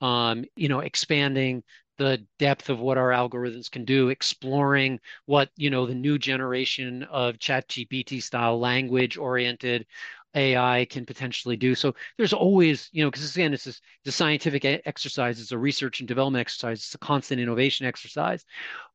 um, 0.00 0.44
you 0.56 0.68
know, 0.68 0.80
expanding 0.80 1.62
the 1.96 2.26
depth 2.40 2.70
of 2.70 2.80
what 2.80 2.98
our 2.98 3.10
algorithms 3.10 3.70
can 3.70 3.84
do, 3.84 4.08
exploring 4.08 4.98
what 5.26 5.50
you 5.56 5.70
know 5.70 5.86
the 5.86 5.94
new 5.94 6.18
generation 6.18 7.04
of 7.04 7.38
Chat 7.38 7.68
GPT 7.68 8.20
style 8.20 8.58
language 8.58 9.16
oriented 9.16 9.86
AI 10.34 10.86
can 10.90 11.06
potentially 11.06 11.56
do. 11.56 11.74
So 11.74 11.94
there's 12.16 12.32
always, 12.32 12.88
you 12.92 13.04
know, 13.04 13.10
because 13.10 13.34
again, 13.34 13.54
it's, 13.54 13.80
the 14.04 14.12
scientific 14.12 14.64
exercise, 14.64 15.40
it's 15.40 15.52
a 15.52 15.58
research 15.58 16.00
and 16.00 16.08
development 16.08 16.40
exercise, 16.40 16.78
it's 16.78 16.94
a 16.94 16.98
constant 16.98 17.40
innovation 17.40 17.86
exercise. 17.86 18.44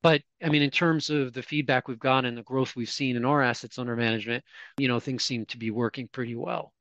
But 0.03 0.21
I 0.43 0.49
mean, 0.49 0.61
in 0.61 0.71
terms 0.71 1.09
of 1.09 1.33
the 1.33 1.43
feedback 1.43 1.87
we've 1.87 1.99
gotten 1.99 2.25
and 2.25 2.37
the 2.37 2.43
growth 2.43 2.75
we've 2.75 2.89
seen 2.89 3.15
in 3.15 3.25
our 3.25 3.41
assets 3.41 3.79
under 3.79 3.95
management, 3.95 4.43
you 4.77 4.87
know, 4.87 4.99
things 4.99 5.23
seem 5.23 5.45
to 5.47 5.57
be 5.57 5.71
working 5.71 6.07
pretty 6.11 6.35
well. 6.35 6.73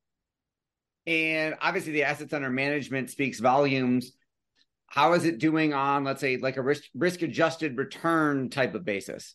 And 1.06 1.54
obviously, 1.62 1.92
the 1.92 2.04
assets 2.04 2.34
under 2.34 2.50
management 2.50 3.08
speaks 3.10 3.40
volumes. 3.40 4.12
How 4.88 5.14
is 5.14 5.24
it 5.24 5.38
doing 5.38 5.72
on, 5.72 6.04
let's 6.04 6.20
say, 6.20 6.36
like 6.36 6.58
a 6.58 6.62
risk 6.62 6.84
risk 6.94 7.22
adjusted 7.22 7.78
return 7.78 8.50
type 8.50 8.74
of 8.74 8.84
basis? 8.84 9.34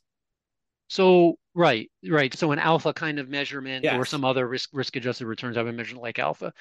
So 0.94 1.40
right, 1.56 1.90
right. 2.08 2.32
So 2.36 2.52
an 2.52 2.60
alpha 2.60 2.94
kind 2.94 3.18
of 3.18 3.28
measurement 3.28 3.84
yes. 3.84 3.98
or 3.98 4.06
some 4.06 4.24
other 4.24 4.48
risk 4.48 4.70
risk 4.74 4.96
adjusted 4.96 5.26
returns 5.26 5.58
I've 5.58 5.66
been 5.66 5.76
measuring 5.76 6.00
like 6.00 6.20
alpha. 6.20 6.54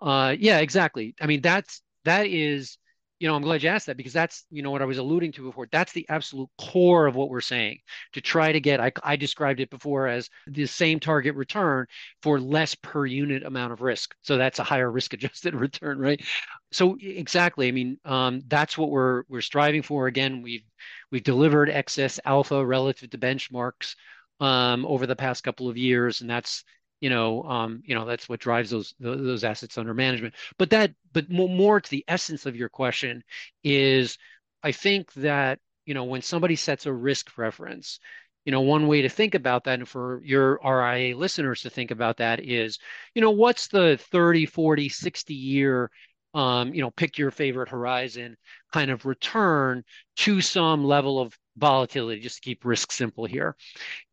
Uh, 0.00 0.36
yeah, 0.38 0.60
exactly. 0.60 1.16
I 1.20 1.26
mean 1.26 1.40
that's 1.40 1.82
that 2.04 2.28
is 2.28 2.78
you 3.18 3.28
know, 3.28 3.34
I'm 3.34 3.42
glad 3.42 3.62
you 3.62 3.68
asked 3.68 3.86
that 3.86 3.98
because 3.98 4.14
that's, 4.14 4.46
you 4.50 4.62
know, 4.62 4.70
what 4.70 4.80
I 4.80 4.86
was 4.86 4.96
alluding 4.96 5.32
to 5.32 5.42
before. 5.42 5.68
That's 5.70 5.92
the 5.92 6.06
absolute 6.08 6.48
core 6.58 7.06
of 7.06 7.14
what 7.16 7.28
we're 7.28 7.42
saying 7.42 7.80
to 8.14 8.22
try 8.22 8.50
to 8.50 8.60
get, 8.60 8.80
I, 8.80 8.92
I 9.04 9.16
described 9.16 9.60
it 9.60 9.68
before 9.68 10.06
as 10.06 10.30
the 10.46 10.64
same 10.64 11.00
target 11.00 11.34
return 11.34 11.84
for 12.22 12.40
less 12.40 12.74
per 12.74 13.04
unit 13.04 13.42
amount 13.42 13.74
of 13.74 13.82
risk. 13.82 14.14
So 14.22 14.38
that's 14.38 14.58
a 14.58 14.64
higher 14.64 14.90
risk 14.90 15.12
adjusted 15.12 15.54
return, 15.66 15.98
right? 15.98 16.24
So 16.72 16.96
exactly. 17.00 17.68
I 17.68 17.72
mean, 17.72 17.98
um, 18.04 18.42
that's 18.46 18.78
what 18.78 18.90
we're, 18.90 19.24
we're 19.28 19.40
striving 19.40 19.82
for. 19.82 20.06
Again, 20.06 20.42
we've, 20.42 20.64
we've 21.10 21.24
delivered 21.24 21.68
excess 21.68 22.20
alpha 22.24 22.64
relative 22.64 23.10
to 23.10 23.18
benchmarks 23.18 23.96
um, 24.40 24.86
over 24.86 25.06
the 25.06 25.16
past 25.16 25.42
couple 25.44 25.68
of 25.68 25.76
years. 25.76 26.20
And 26.20 26.30
that's, 26.30 26.64
you 27.00 27.10
know, 27.10 27.42
um, 27.44 27.82
you 27.84 27.94
know, 27.94 28.04
that's 28.04 28.28
what 28.28 28.40
drives 28.40 28.70
those 28.70 28.94
those 29.00 29.42
assets 29.42 29.78
under 29.78 29.94
management. 29.94 30.34
But 30.58 30.70
that, 30.70 30.92
but 31.12 31.30
more 31.30 31.80
to 31.80 31.90
the 31.90 32.04
essence 32.06 32.46
of 32.46 32.56
your 32.56 32.68
question 32.68 33.24
is, 33.64 34.18
I 34.62 34.72
think 34.72 35.12
that 35.14 35.58
you 35.86 35.94
know 35.94 36.04
when 36.04 36.22
somebody 36.22 36.56
sets 36.56 36.84
a 36.86 36.92
risk 36.92 37.32
preference, 37.32 38.00
you 38.44 38.52
know, 38.52 38.60
one 38.60 38.86
way 38.86 39.02
to 39.02 39.08
think 39.08 39.34
about 39.34 39.64
that, 39.64 39.78
and 39.78 39.88
for 39.88 40.20
your 40.24 40.60
RIA 40.62 41.16
listeners 41.16 41.62
to 41.62 41.70
think 41.70 41.90
about 41.90 42.18
that 42.18 42.40
is, 42.44 42.78
you 43.14 43.22
know, 43.22 43.30
what's 43.30 43.68
the 43.68 43.98
30, 44.10 44.44
40, 44.46 44.88
60 44.88 45.34
year 45.34 45.90
um, 46.34 46.74
you 46.74 46.80
know, 46.80 46.90
pick 46.90 47.18
your 47.18 47.30
favorite 47.30 47.68
horizon 47.68 48.36
kind 48.72 48.90
of 48.90 49.06
return 49.06 49.84
to 50.16 50.40
some 50.40 50.84
level 50.84 51.20
of 51.20 51.36
volatility, 51.56 52.20
just 52.20 52.36
to 52.36 52.42
keep 52.42 52.64
risk 52.64 52.92
simple 52.92 53.24
here. 53.24 53.56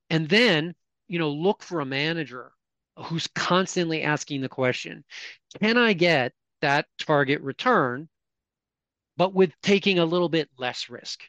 And 0.09 0.27
then, 0.27 0.73
you 1.07 1.19
know, 1.19 1.29
look 1.29 1.63
for 1.63 1.79
a 1.79 1.85
manager 1.85 2.51
who's 2.97 3.27
constantly 3.27 4.01
asking 4.03 4.41
the 4.41 4.49
question 4.49 5.03
can 5.61 5.77
I 5.77 5.93
get 5.93 6.33
that 6.61 6.87
target 6.99 7.41
return, 7.41 8.09
but 9.15 9.33
with 9.33 9.51
taking 9.61 9.99
a 9.99 10.05
little 10.05 10.29
bit 10.29 10.49
less 10.57 10.89
risk? 10.89 11.23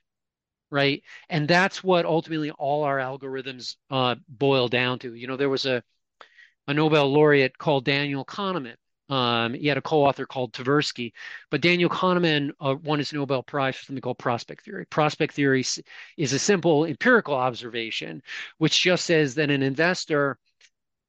Right. 0.71 1.03
And 1.31 1.49
that's 1.49 1.83
what 1.83 2.05
ultimately 2.05 2.51
all 2.51 2.85
our 2.85 2.99
algorithms 2.99 3.77
uh, 3.91 4.17
boil 4.29 4.69
down 4.69 4.99
to. 5.01 5.15
You 5.15 5.27
know, 5.27 5.37
there 5.37 5.49
was 5.49 5.65
a, 5.65 5.83
a 6.67 6.75
Nobel 6.75 7.11
laureate 7.11 7.57
called 7.57 7.87
Daniel 7.87 8.25
Kahneman. 8.25 8.77
Um, 9.09 9.55
he 9.55 9.67
had 9.67 9.79
a 9.79 9.83
co-author 9.83 10.27
called 10.27 10.53
Tversky, 10.53 11.13
but 11.51 11.61
Daniel 11.63 11.89
Kahneman 11.89 12.51
uh, 12.61 12.77
won 12.83 12.99
his 12.99 13.13
Nobel 13.13 13.43
Prize 13.43 13.77
for 13.77 13.85
something 13.85 14.03
called 14.03 14.19
prospect 14.19 14.65
theory. 14.65 14.85
Prospect 14.87 15.35
theory 15.35 15.65
is 16.17 16.33
a 16.33 16.39
simple 16.39 16.85
empirical 16.85 17.35
observation, 17.35 18.23
which 18.59 18.83
just 18.83 19.07
says 19.07 19.35
that 19.37 19.51
an 19.51 19.63
investor 19.63 20.39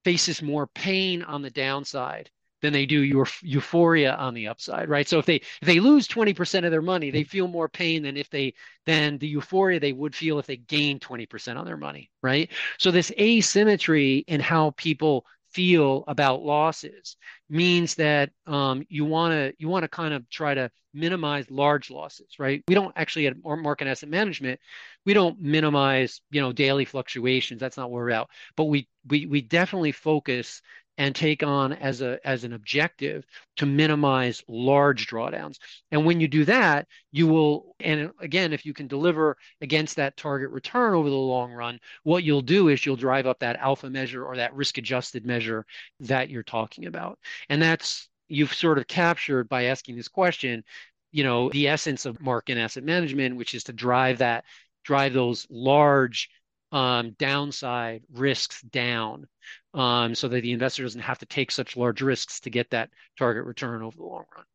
faces 0.04 0.42
more 0.42 0.68
pain 0.68 1.24
on 1.24 1.42
the 1.42 1.50
downside 1.50 2.30
than 2.62 2.74
they 2.74 2.86
do 2.86 3.02
your 3.02 3.26
euphoria 3.42 4.14
on 4.16 4.34
the 4.34 4.48
upside, 4.48 4.90
right? 4.90 5.08
So 5.08 5.18
if 5.20 5.26
they 5.26 5.36
if 5.36 5.62
they 5.62 5.80
lose 5.80 6.08
20% 6.08 6.66
of 6.66 6.72
their 6.72 6.82
money, 6.82 7.10
they 7.10 7.24
feel 7.24 7.48
more 7.48 7.70
pain 7.70 8.04
than 8.04 8.18
if 8.18 8.30
they 8.30 8.54
than 8.86 9.18
the 9.18 9.28
euphoria 9.28 9.80
they 9.80 9.94
would 9.94 10.16
feel 10.16 10.40
if 10.40 10.46
they 10.46 10.58
gained 10.58 11.02
20% 11.02 11.58
on 11.58 11.66
their 11.66 11.78
money, 11.78 12.12
right? 12.22 12.52
So 12.78 12.92
this 12.92 13.12
asymmetry 13.18 14.26
in 14.28 14.42
how 14.42 14.72
people 14.72 15.26
feel 15.52 16.04
about 16.08 16.44
losses 16.44 17.18
means 17.50 17.96
that 17.96 18.30
um, 18.48 18.86
you 18.90 19.06
want 19.06 19.34
to 19.34 19.54
you 19.58 19.68
want 19.68 19.84
to 19.84 19.90
kind 19.90 20.14
of 20.14 20.30
try 20.30 20.54
to 20.54 20.70
minimize 20.94 21.50
large 21.50 21.92
losses, 21.92 22.40
right? 22.40 22.64
We 22.68 22.76
don't 22.76 22.94
actually 22.96 23.28
at 23.28 23.36
Markin 23.44 23.88
asset 23.88 24.10
management, 24.10 24.60
we 25.06 25.14
don't 25.14 25.40
minimize 25.40 26.22
you 26.32 26.42
know 26.42 26.52
daily 26.52 26.86
fluctuations. 26.86 27.60
That's 27.60 27.78
not 27.78 27.90
what 27.90 27.98
we're 27.98 28.12
out. 28.12 28.30
But 28.56 28.66
we 28.66 28.88
we 29.08 29.26
we 29.26 29.42
definitely 29.42 29.92
focus 29.92 30.62
and 31.00 31.16
take 31.16 31.44
on 31.44 31.72
as 31.72 32.02
a 32.02 32.20
as 32.28 32.44
an 32.44 32.52
objective 32.52 33.26
to 33.56 33.66
minimize 33.66 34.44
large 34.50 35.08
drawdowns. 35.08 35.58
And 35.92 36.06
when 36.06 36.20
you 36.20 36.28
do 36.28 36.44
that, 36.46 36.88
you 37.12 37.26
will 37.26 37.74
and 37.80 38.12
again 38.20 38.52
if 38.52 38.66
you 38.66 38.74
can 38.74 38.88
deliver 38.88 39.38
against 39.62 39.96
that 39.96 40.18
target 40.18 40.52
return 40.52 40.94
over 40.94 41.10
the 41.10 41.16
long 41.16 41.54
run, 41.54 41.80
what 42.04 42.26
you'll 42.26 42.42
do 42.42 42.68
is 42.68 42.86
you'll 42.86 42.98
drive 42.98 43.26
up 43.26 43.40
that 43.40 43.56
alpha 43.56 43.90
measure 43.90 44.26
or 44.26 44.36
that 44.36 44.54
risk 44.54 44.78
adjusted 44.78 45.26
measure 45.26 45.66
that 46.02 46.30
you're 46.30 46.44
talking 46.44 46.86
about. 46.86 47.18
And 47.48 47.62
that's 47.62 48.10
you've 48.28 48.54
sort 48.54 48.78
of 48.78 48.86
captured 48.86 49.48
by 49.48 49.64
asking 49.66 49.96
this 49.96 50.10
question, 50.10 50.66
you 51.14 51.24
know, 51.24 51.50
the 51.50 51.70
essence 51.70 52.06
of 52.06 52.22
Markin 52.22 52.58
asset 52.58 52.84
management, 52.84 53.38
which 53.38 53.54
is 53.54 53.64
to 53.64 53.74
drive 53.74 54.18
that 54.18 54.44
drive 54.84 55.14
those 55.14 55.48
large 55.50 56.30
um, 56.72 57.16
downside 57.18 58.04
risks 58.14 58.62
down 58.62 59.28
um, 59.74 60.16
so 60.16 60.28
that 60.28 60.42
the 60.42 60.52
investor 60.52 60.84
doesn't 60.84 61.02
have 61.02 61.20
to 61.20 61.26
take 61.26 61.52
such 61.52 61.78
large 61.78 62.02
risks 62.02 62.42
to 62.42 62.50
get 62.50 62.70
that 62.72 62.90
target 63.18 63.46
return 63.46 63.82
over 63.82 63.96
the 63.96 64.04
long 64.04 64.26
run. 64.36 64.46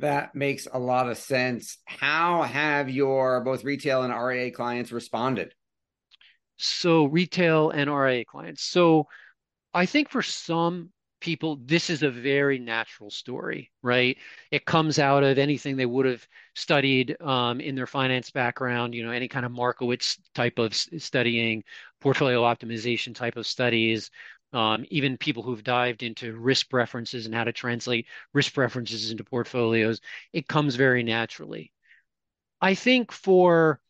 That 0.00 0.34
makes 0.34 0.66
a 0.72 0.78
lot 0.78 1.10
of 1.10 1.18
sense. 1.18 1.78
How 1.84 2.42
have 2.42 2.88
your 2.88 3.42
both 3.42 3.64
retail 3.64 4.02
and 4.02 4.14
RIA 4.14 4.50
clients 4.50 4.92
responded? 4.92 5.54
So, 6.56 7.04
retail 7.04 7.70
and 7.70 7.94
RIA 7.94 8.24
clients. 8.24 8.62
So, 8.62 9.08
I 9.72 9.86
think 9.86 10.10
for 10.10 10.22
some 10.22 10.90
people, 11.20 11.58
this 11.64 11.90
is 11.90 12.02
a 12.02 12.10
very 12.10 12.58
natural 12.58 13.10
story, 13.10 13.70
right? 13.82 14.16
It 14.50 14.64
comes 14.64 14.98
out 14.98 15.22
of 15.22 15.38
anything 15.38 15.76
they 15.76 15.86
would 15.86 16.06
have 16.06 16.26
studied 16.54 17.20
um, 17.20 17.60
in 17.60 17.74
their 17.74 17.86
finance 17.86 18.30
background, 18.30 18.94
you 18.94 19.04
know, 19.04 19.12
any 19.12 19.28
kind 19.28 19.46
of 19.46 19.52
Markowitz 19.52 20.18
type 20.34 20.58
of 20.58 20.74
studying, 20.74 21.62
portfolio 22.00 22.42
optimization 22.42 23.14
type 23.14 23.36
of 23.36 23.46
studies, 23.46 24.10
um, 24.52 24.84
even 24.90 25.16
people 25.16 25.42
who've 25.42 25.62
dived 25.62 26.02
into 26.02 26.36
risk 26.36 26.68
preferences 26.70 27.26
and 27.26 27.34
how 27.34 27.44
to 27.44 27.52
translate 27.52 28.06
risk 28.32 28.54
preferences 28.54 29.10
into 29.10 29.24
portfolios. 29.24 30.00
It 30.32 30.48
comes 30.48 30.76
very 30.76 31.02
naturally. 31.02 31.72
I 32.60 32.74
think 32.74 33.12
for 33.12 33.80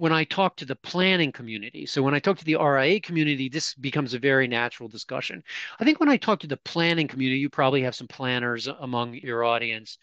when 0.00 0.12
I 0.14 0.24
talk 0.24 0.56
to 0.56 0.64
the 0.64 0.76
planning 0.76 1.30
community, 1.30 1.84
so 1.84 2.02
when 2.02 2.14
I 2.14 2.20
talk 2.20 2.38
to 2.38 2.44
the 2.46 2.56
RIA 2.56 3.00
community, 3.00 3.50
this 3.50 3.74
becomes 3.74 4.14
a 4.14 4.18
very 4.18 4.48
natural 4.48 4.88
discussion. 4.88 5.42
I 5.78 5.84
think 5.84 6.00
when 6.00 6.08
I 6.08 6.16
talk 6.16 6.40
to 6.40 6.46
the 6.46 6.56
planning 6.56 7.06
community, 7.06 7.38
you 7.38 7.50
probably 7.50 7.82
have 7.82 7.94
some 7.94 8.08
planners 8.08 8.66
among 8.66 9.12
your 9.12 9.44
audience. 9.44 9.98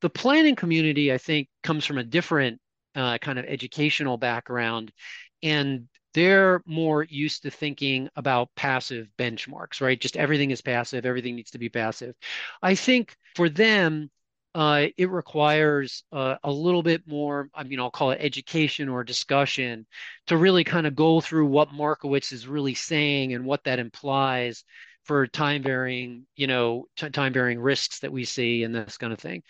The 0.00 0.10
planning 0.10 0.54
community, 0.54 1.12
I 1.12 1.18
think, 1.18 1.48
comes 1.64 1.84
from 1.84 1.98
a 1.98 2.04
different 2.04 2.60
uh, 2.94 3.18
kind 3.18 3.36
of 3.36 3.44
educational 3.46 4.16
background. 4.16 4.92
And 5.42 5.88
they're 6.14 6.62
more 6.64 7.02
used 7.02 7.42
to 7.42 7.50
thinking 7.50 8.08
about 8.14 8.48
passive 8.54 9.08
benchmarks, 9.18 9.80
right? 9.80 10.00
Just 10.00 10.16
everything 10.16 10.52
is 10.52 10.62
passive, 10.62 11.04
everything 11.04 11.34
needs 11.34 11.50
to 11.50 11.58
be 11.58 11.68
passive. 11.68 12.14
I 12.62 12.76
think 12.76 13.16
for 13.34 13.48
them, 13.48 14.08
uh, 14.54 14.86
it 14.96 15.10
requires 15.10 16.04
uh, 16.12 16.36
a 16.44 16.50
little 16.50 16.82
bit 16.82 17.06
more, 17.06 17.48
I 17.54 17.64
mean, 17.64 17.80
I'll 17.80 17.90
call 17.90 18.10
it 18.10 18.18
education 18.20 18.88
or 18.88 19.04
discussion 19.04 19.86
to 20.26 20.36
really 20.36 20.64
kind 20.64 20.86
of 20.86 20.94
go 20.94 21.20
through 21.20 21.46
what 21.46 21.72
Markowitz 21.72 22.32
is 22.32 22.46
really 22.46 22.74
saying 22.74 23.34
and 23.34 23.44
what 23.46 23.64
that 23.64 23.78
implies 23.78 24.64
for 25.04 25.26
time 25.26 25.62
varying, 25.62 26.26
you 26.36 26.46
know, 26.46 26.86
t- 26.96 27.10
time 27.10 27.32
varying 27.32 27.60
risks 27.60 28.00
that 28.00 28.12
we 28.12 28.24
see 28.24 28.62
and 28.62 28.74
this 28.74 28.98
kind 28.98 29.12
of 29.12 29.18
thing. 29.18 29.42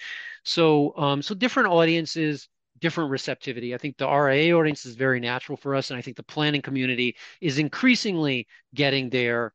So, 0.44 0.96
um, 0.96 1.22
so 1.22 1.34
different 1.34 1.68
audiences, 1.68 2.48
different 2.80 3.10
receptivity. 3.10 3.74
I 3.74 3.78
think 3.78 3.96
the 3.96 4.06
RIA 4.06 4.56
audience 4.56 4.86
is 4.86 4.94
very 4.96 5.20
natural 5.20 5.56
for 5.56 5.74
us, 5.74 5.90
and 5.90 5.98
I 5.98 6.02
think 6.02 6.16
the 6.16 6.22
planning 6.22 6.62
community 6.62 7.16
is 7.40 7.58
increasingly 7.58 8.46
getting 8.74 9.10
there. 9.10 9.52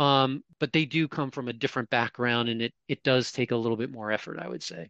Um, 0.00 0.42
but 0.58 0.72
they 0.72 0.86
do 0.86 1.06
come 1.08 1.30
from 1.30 1.48
a 1.48 1.52
different 1.52 1.90
background, 1.90 2.48
and 2.48 2.62
it 2.62 2.72
it 2.88 3.02
does 3.02 3.32
take 3.32 3.50
a 3.50 3.56
little 3.56 3.76
bit 3.76 3.92
more 3.92 4.10
effort, 4.10 4.38
I 4.38 4.48
would 4.48 4.62
say. 4.62 4.88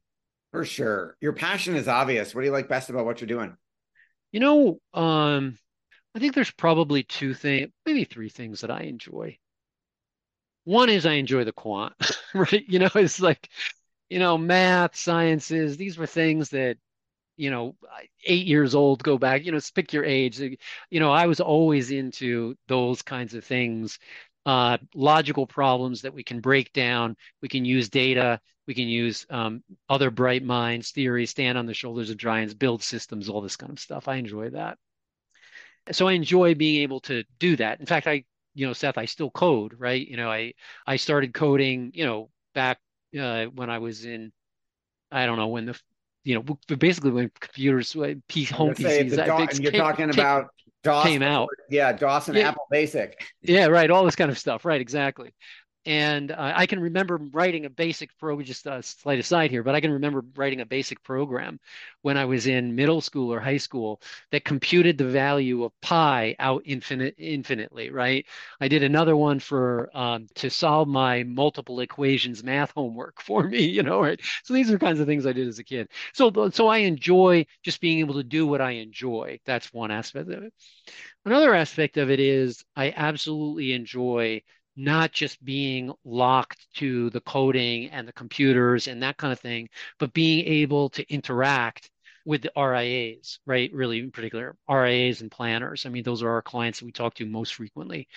For 0.53 0.65
sure, 0.65 1.17
your 1.21 1.33
passion 1.33 1.75
is 1.75 1.89
obvious. 1.89 2.33
What 2.33 2.43
do 2.43 2.47
you 2.47 2.53
like 2.53 2.69
best 2.69 2.91
about 2.91 3.05
what 3.05 3.21
you're 3.21 3.29
doing? 3.29 3.57
You 4.31 4.39
know, 4.39 4.81
um, 4.95 5.59
I 6.15 6.21
think 6.21 6.35
there's 6.35 6.53
probably 6.53 7.03
two 7.03 7.35
things, 7.35 7.71
maybe 7.85 8.05
three 8.05 8.29
things 8.29 8.61
that 8.61 8.71
I 8.71 8.83
enjoy. 8.83 9.37
One 10.65 10.89
is 10.89 11.07
I 11.07 11.15
enjoy 11.15 11.43
the 11.43 11.53
quant, 11.53 11.95
right? 12.35 12.65
You 12.69 12.79
know, 12.79 12.91
it's 12.95 13.21
like, 13.21 13.49
you 14.09 14.21
know, 14.21 14.39
math, 14.39 14.95
sciences, 14.95 15.77
these 15.77 15.99
were 15.99 16.07
things 16.07 16.51
that, 16.51 16.77
you 17.37 17.51
know, 17.51 17.75
eight 18.27 18.47
years 18.47 18.75
old, 18.75 19.03
go 19.03 19.19
back, 19.19 19.45
you 19.45 19.51
know, 19.51 19.59
pick 19.75 19.93
your 19.93 20.05
age. 20.05 20.39
You 20.39 21.01
know, 21.01 21.11
I 21.11 21.27
was 21.27 21.41
always 21.41 21.91
into 21.91 22.55
those 22.69 23.03
kinds 23.03 23.35
of 23.35 23.45
things, 23.45 23.99
uh, 24.47 24.79
logical 24.95 25.47
problems 25.47 26.03
that 26.03 26.15
we 26.15 26.23
can 26.23 26.41
break 26.41 26.73
down. 26.73 27.17
We 27.43 27.49
can 27.49 27.65
use 27.65 27.89
data. 27.89 28.41
We 28.67 28.75
can 28.75 28.89
use 28.89 29.27
um, 29.31 29.63
other 29.89 30.11
bright 30.11 30.45
minds, 30.45 30.91
theories, 30.91 31.31
stand 31.31 31.59
on 31.59 31.67
the 31.67 31.75
shoulders 31.75 32.11
of 32.11 32.17
giants, 32.17 32.55
build 32.55 32.83
systems, 32.83 33.29
all 33.29 33.41
this 33.41 33.57
kind 33.57 33.73
of 33.73 33.79
stuff. 33.79 34.09
I 34.09 34.17
enjoy 34.17 34.51
that. 34.51 34.79
So 35.93 36.09
I 36.09 36.13
enjoy 36.13 36.55
being 36.55 36.83
able 36.83 37.01
to 37.01 37.25
do 37.39 37.57
that. 37.57 37.81
In 37.81 37.87
fact, 37.87 38.07
I 38.07 38.25
you 38.55 38.67
know, 38.67 38.73
Seth, 38.73 38.99
I 38.99 39.05
still 39.05 39.31
code, 39.31 39.75
right? 39.79 40.07
You 40.07 40.17
know, 40.17 40.31
I 40.31 40.55
I 40.87 40.97
started 40.97 41.35
coding, 41.35 41.93
you 41.95 42.05
know, 42.05 42.31
back 42.55 42.79
uh, 43.19 43.47
when 43.47 43.71
I 43.71 43.79
was 43.79 44.05
in, 44.05 44.33
I 45.11 45.27
don't 45.27 45.37
know 45.37 45.49
when 45.49 45.67
the, 45.67 45.81
you 46.25 46.35
know, 46.35 46.77
basically 46.77 47.13
when 47.13 47.31
computers, 47.39 47.93
home 47.93 48.75
PCs, 48.75 49.17
you're 49.63 49.73
talking 49.73 50.11
about 50.11 50.49
DOS 50.83 51.05
came 51.05 51.23
out, 51.23 51.49
yeah, 51.69 51.93
DOS 51.93 52.29
and 52.29 52.39
yeah. 52.39 52.49
Apple 52.49 52.67
Basic, 52.71 53.23
yeah, 53.43 53.67
right, 53.67 53.91
all 53.91 54.05
this 54.05 54.17
kind 54.17 54.31
of 54.31 54.39
stuff, 54.39 54.65
right, 54.65 54.81
exactly. 54.81 55.33
And 55.87 56.31
uh, 56.31 56.53
I 56.55 56.67
can 56.67 56.79
remember 56.79 57.17
writing 57.17 57.65
a 57.65 57.71
basic 57.71 58.17
program, 58.19 58.45
just 58.45 58.67
a 58.67 58.83
slight 58.83 59.19
aside 59.19 59.51
here, 59.51 59.63
but 59.63 59.75
I 59.75 59.81
can 59.81 59.93
remember 59.93 60.23
writing 60.37 60.61
a 60.61 60.67
basic 60.67 61.03
program 61.03 61.59
when 62.03 62.19
I 62.19 62.27
was 62.27 62.47
in 62.47 62.75
middle 62.75 63.01
school 63.01 63.33
or 63.33 63.41
high 63.41 63.57
school 63.57 64.03
that 64.31 64.45
computed 64.45 64.99
the 64.99 65.07
value 65.07 65.65
of 65.65 65.73
pi 65.81 66.37
out 66.39 66.63
infinite, 66.67 67.15
infinitely, 67.17 67.91
right? 67.91 68.27
I 68.61 68.69
did 68.69 68.83
another 68.83 69.17
one 69.17 69.41
for 69.41 69.91
um, 69.97 70.27
to 70.37 70.51
solve 70.51 70.87
my 70.87 71.23
multiple 71.23 71.81
equations 71.81 72.45
math 72.45 72.73
homework 72.73 73.21
for 73.23 73.45
me, 73.45 73.65
you 73.65 73.83
know, 73.83 74.03
right? 74.03 74.21
So 74.45 74.53
these 74.53 74.71
are 74.71 74.79
kinds 74.79 75.01
of 75.01 75.07
things 75.07 75.25
I 75.25 75.33
did 75.33 75.49
as 75.49 75.59
a 75.59 75.65
kid. 75.65 75.89
So, 76.13 76.51
so 76.51 76.69
I 76.69 76.79
enjoy 76.79 77.47
just 77.63 77.81
being 77.81 78.01
able 78.01 78.15
to 78.15 78.23
do 78.23 78.47
what 78.47 78.61
I 78.61 78.73
enjoy. 78.73 79.41
That's 79.47 79.73
one 79.73 79.91
aspect 79.91 80.29
of 80.29 80.43
it. 80.43 80.53
Another 81.25 81.55
aspect 81.55 81.97
of 81.97 82.11
it 82.11 82.21
is 82.21 82.65
I 82.77 82.93
absolutely 82.97 83.73
enjoy 83.73 84.43
not 84.85 85.13
just 85.13 85.45
being 85.45 85.93
locked 86.05 86.67
to 86.77 87.11
the 87.11 87.21
coding 87.21 87.91
and 87.91 88.07
the 88.09 88.13
computers 88.13 88.89
and 88.89 89.03
that 89.03 89.17
kind 89.17 89.33
of 89.33 89.41
thing, 89.41 89.69
but 89.99 90.13
being 90.13 90.45
able 90.47 90.91
to 90.91 91.13
interact 91.13 91.91
with 92.27 92.43
the 92.43 92.53
RIAs, 92.57 93.41
right? 93.47 93.73
Really, 93.73 93.99
in 94.01 94.11
particular, 94.11 94.57
RIAs 94.69 95.23
and 95.23 95.31
planners. 95.31 95.87
I 95.87 95.89
mean, 95.89 96.03
those 96.03 96.23
are 96.23 96.31
our 96.31 96.43
clients 96.43 96.79
that 96.81 96.85
we 96.87 96.93
talk 96.93 97.15
to 97.15 97.27
most 97.27 97.55
frequently. 97.55 98.09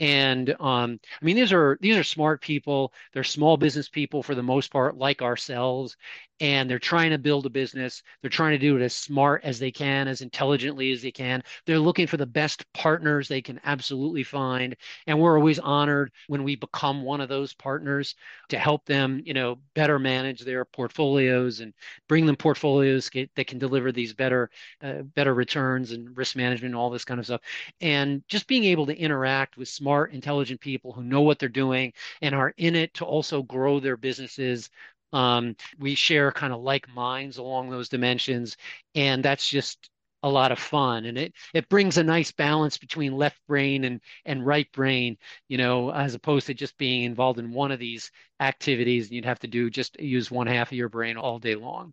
And 0.00 0.50
um, 0.60 0.98
I 1.20 1.24
mean, 1.24 1.36
these 1.36 1.52
are 1.52 1.78
these 1.80 1.96
are 1.96 2.04
smart 2.04 2.40
people. 2.42 2.92
They're 3.12 3.24
small 3.24 3.56
business 3.56 3.88
people 3.88 4.22
for 4.22 4.34
the 4.34 4.42
most 4.42 4.70
part, 4.72 4.96
like 4.96 5.22
ourselves, 5.22 5.96
and 6.40 6.68
they're 6.68 6.78
trying 6.78 7.10
to 7.10 7.18
build 7.18 7.46
a 7.46 7.50
business. 7.50 8.02
They're 8.20 8.30
trying 8.30 8.52
to 8.52 8.58
do 8.58 8.76
it 8.76 8.82
as 8.82 8.94
smart 8.94 9.44
as 9.44 9.58
they 9.58 9.70
can, 9.70 10.08
as 10.08 10.20
intelligently 10.20 10.92
as 10.92 11.02
they 11.02 11.12
can. 11.12 11.42
They're 11.66 11.78
looking 11.78 12.06
for 12.06 12.16
the 12.16 12.26
best 12.26 12.64
partners 12.72 13.28
they 13.28 13.42
can 13.42 13.60
absolutely 13.64 14.24
find, 14.24 14.76
and 15.06 15.20
we're 15.20 15.38
always 15.38 15.58
honored 15.58 16.10
when 16.26 16.42
we 16.44 16.56
become 16.56 17.02
one 17.02 17.20
of 17.20 17.28
those 17.28 17.54
partners 17.54 18.14
to 18.48 18.58
help 18.58 18.84
them, 18.86 19.22
you 19.24 19.34
know, 19.34 19.58
better 19.74 19.98
manage 19.98 20.40
their 20.40 20.64
portfolios 20.64 21.60
and 21.60 21.72
bring 22.08 22.26
them 22.26 22.36
portfolios 22.36 23.10
that 23.36 23.46
can 23.46 23.58
deliver 23.58 23.92
these 23.92 24.12
better, 24.12 24.50
uh, 24.82 25.02
better 25.02 25.34
returns 25.34 25.92
and 25.92 26.16
risk 26.16 26.36
management, 26.36 26.72
and 26.72 26.76
all 26.76 26.90
this 26.90 27.04
kind 27.04 27.20
of 27.20 27.26
stuff. 27.26 27.40
And 27.80 28.22
just 28.28 28.46
being 28.46 28.64
able 28.64 28.86
to 28.86 28.96
interact 28.96 29.56
with 29.56 29.68
smart, 29.68 30.12
intelligent 30.12 30.60
people 30.60 30.92
who 30.92 31.02
know 31.04 31.22
what 31.22 31.38
they're 31.38 31.48
doing 31.48 31.92
and 32.22 32.34
are 32.34 32.52
in 32.56 32.74
it 32.74 32.94
to 32.94 33.04
also 33.04 33.42
grow 33.42 33.80
their 33.80 33.96
businesses. 33.96 34.70
Um, 35.12 35.56
we 35.78 35.94
share 35.94 36.32
kind 36.32 36.52
of 36.52 36.60
like 36.60 36.88
minds 36.88 37.38
along 37.38 37.70
those 37.70 37.88
dimensions, 37.88 38.56
and 38.94 39.24
that's 39.24 39.48
just 39.48 39.90
a 40.24 40.28
lot 40.28 40.50
of 40.50 40.58
fun 40.58 41.04
and 41.04 41.18
it 41.18 41.34
it 41.52 41.68
brings 41.68 41.98
a 41.98 42.02
nice 42.02 42.32
balance 42.32 42.78
between 42.78 43.12
left 43.12 43.38
brain 43.46 43.84
and 43.84 44.00
and 44.24 44.44
right 44.44 44.72
brain 44.72 45.18
you 45.48 45.58
know 45.58 45.92
as 45.92 46.14
opposed 46.14 46.46
to 46.46 46.54
just 46.54 46.78
being 46.78 47.02
involved 47.02 47.38
in 47.38 47.52
one 47.52 47.70
of 47.70 47.78
these 47.78 48.10
activities 48.40 49.06
and 49.06 49.16
you'd 49.16 49.26
have 49.26 49.38
to 49.38 49.46
do 49.46 49.68
just 49.68 50.00
use 50.00 50.30
one 50.30 50.46
half 50.46 50.72
of 50.72 50.78
your 50.78 50.88
brain 50.88 51.18
all 51.18 51.38
day 51.38 51.54
long 51.54 51.92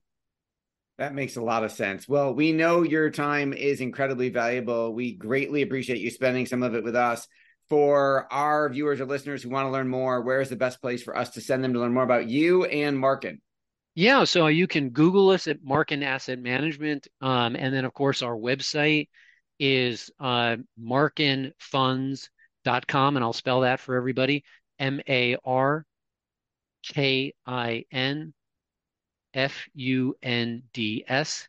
that 0.98 1.16
makes 1.16 1.36
a 1.36 1.42
lot 1.42 1.64
of 1.64 1.72
sense. 1.72 2.08
Well, 2.08 2.36
we 2.36 2.52
know 2.52 2.84
your 2.84 3.10
time 3.10 3.54
is 3.54 3.82
incredibly 3.82 4.30
valuable. 4.30 4.94
We 4.94 5.14
greatly 5.14 5.64
appreciate 5.64 6.00
you 6.00 6.12
spending 6.12 6.46
some 6.46 6.62
of 6.62 6.76
it 6.76 6.84
with 6.84 6.96
us 6.96 7.28
for 7.72 8.28
our 8.34 8.68
viewers 8.68 9.00
or 9.00 9.06
listeners 9.06 9.42
who 9.42 9.50
want 9.50 9.66
to 9.66 9.72
learn 9.72 9.88
more, 9.88 10.20
where 10.20 10.42
is 10.42 10.50
the 10.50 10.58
best 10.58 10.82
place 10.82 11.02
for 11.02 11.16
us 11.16 11.30
to 11.30 11.40
send 11.40 11.64
them 11.64 11.72
to 11.72 11.80
learn 11.80 11.94
more 11.94 12.04
about 12.04 12.30
you 12.30 12.66
and 12.66 13.00
Markin? 13.00 13.40
Yeah, 13.96 14.26
so 14.26 14.48
you 14.48 14.68
can 14.68 14.90
Google 14.90 15.30
us 15.30 15.48
at 15.48 15.64
Markin 15.64 16.04
Asset 16.04 16.40
Management. 16.40 17.08
Um, 17.22 17.56
and 17.56 17.74
then, 17.74 17.86
of 17.86 17.94
course, 17.94 18.24
our 18.24 18.36
website 18.36 19.08
is 19.58 20.12
uh, 20.20 20.58
markinfunds.com. 20.78 23.16
And 23.16 23.24
I'll 23.24 23.32
spell 23.32 23.62
that 23.62 23.80
for 23.80 23.96
everybody 23.96 24.44
M 24.78 25.00
A 25.08 25.38
R 25.46 25.86
K 26.84 27.34
I 27.46 27.86
N 27.90 28.34
F 29.34 29.66
U 29.76 30.14
N 30.22 30.64
D 30.74 31.06
S 31.08 31.48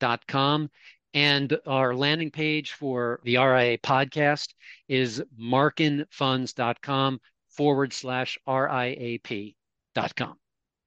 dot 0.00 0.26
com. 0.26 0.68
And 1.14 1.56
our 1.64 1.94
landing 1.94 2.30
page 2.32 2.72
for 2.72 3.20
the 3.22 3.36
RIA 3.36 3.78
podcast 3.78 4.48
is 4.88 5.22
markinfunds.com 5.40 7.20
forward 7.50 7.92
slash 7.92 8.36
RIAP.com. 8.48 9.54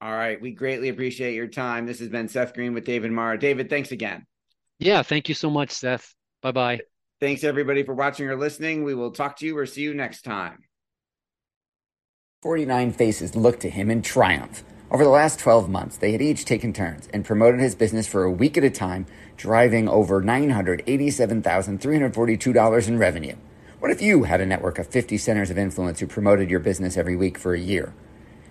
All 0.02 0.12
right. 0.12 0.40
We 0.40 0.52
greatly 0.52 0.90
appreciate 0.90 1.34
your 1.34 1.48
time. 1.48 1.86
This 1.86 2.00
has 2.00 2.10
been 2.10 2.28
Seth 2.28 2.54
Green 2.54 2.74
with 2.74 2.86
David 2.86 3.12
Marra. 3.12 3.40
David, 3.40 3.70
thanks 3.70 3.92
again. 3.92 4.26
Yeah. 4.80 5.02
Thank 5.02 5.30
you 5.30 5.34
so 5.34 5.50
much, 5.50 5.72
Seth. 5.72 6.13
Bye 6.42 6.52
bye. 6.52 6.80
Thanks, 7.20 7.44
everybody, 7.44 7.82
for 7.82 7.96
watching 7.96 8.28
or 8.28 8.36
listening. 8.36 8.84
We 8.84 8.94
will 8.94 9.12
talk 9.12 9.38
to 9.38 9.46
you 9.46 9.58
or 9.58 9.66
see 9.66 9.82
you 9.82 9.96
next 9.96 10.22
time. 10.22 10.60
49 12.44 12.92
faces 12.92 13.36
looked 13.36 13.62
to 13.62 13.70
him 13.70 13.90
in 13.90 14.04
triumph. 14.04 14.63
Over 14.89 15.04
the 15.04 15.10
last 15.10 15.39
12 15.39 15.69
months, 15.69 15.97
they 15.97 16.13
had 16.13 16.21
each 16.21 16.45
taken 16.45 16.71
turns 16.71 17.10
and 17.13 17.26
promoted 17.26 17.60
his 17.60 17.76
business 17.76 18.08
for 18.08 18.23
a 18.23 18.32
week 18.32 18.58
at 18.58 18.63
a 18.63 18.69
time, 18.69 19.06
driving 19.36 19.89
over 19.89 20.21
$987,342 20.21 22.88
in 22.88 22.97
revenue. 22.97 23.36
What 23.80 23.91
if 23.91 24.02
you 24.02 24.23
had 24.23 24.39
a 24.39 24.45
network 24.45 24.80
of 24.80 24.88
50 24.88 25.17
centers 25.17 25.50
of 25.50 25.58
influence 25.58 26.00
who 26.00 26.08
promoted 26.08 26.50
your 26.50 26.62
business 26.62 26.95
every 26.95 27.17
week 27.17 27.38
for 27.38 27.54
a 27.54 27.60
year? 27.60 27.93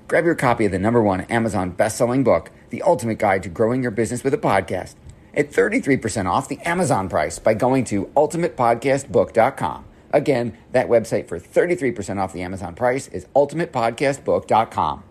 Grab 0.09 0.27
your 0.27 0.35
copy 0.35 0.67
of 0.67 0.73
the 0.73 0.79
number 0.79 1.03
one 1.03 1.23
Amazon 1.23 1.71
best-selling 1.71 2.23
book, 2.23 2.51
The 2.69 2.83
Ultimate 2.83 3.19
Guide 3.19 3.43
to 3.45 3.49
Growing 3.49 3.83
Your 3.83 3.91
Business 3.91 4.23
with 4.23 4.35
a 4.35 4.39
Podcast, 4.39 4.97
at 5.33 5.51
33% 5.51 6.31
off 6.31 6.49
the 6.49 6.61
Amazon 6.61 7.09
price 7.09 7.39
by 7.39 7.55
going 7.55 7.85
to 7.85 8.11
ultimatepodcastbook.com. 8.15 9.87
Again, 10.13 10.59
that 10.73 10.89
website 10.89 11.29
for 11.29 11.41
33% 11.41 12.19
off 12.19 12.35
the 12.35 12.43
Amazon 12.43 12.75
price 12.75 13.09
is 13.09 13.25
ultimatepodcastbook.com. 13.35 15.03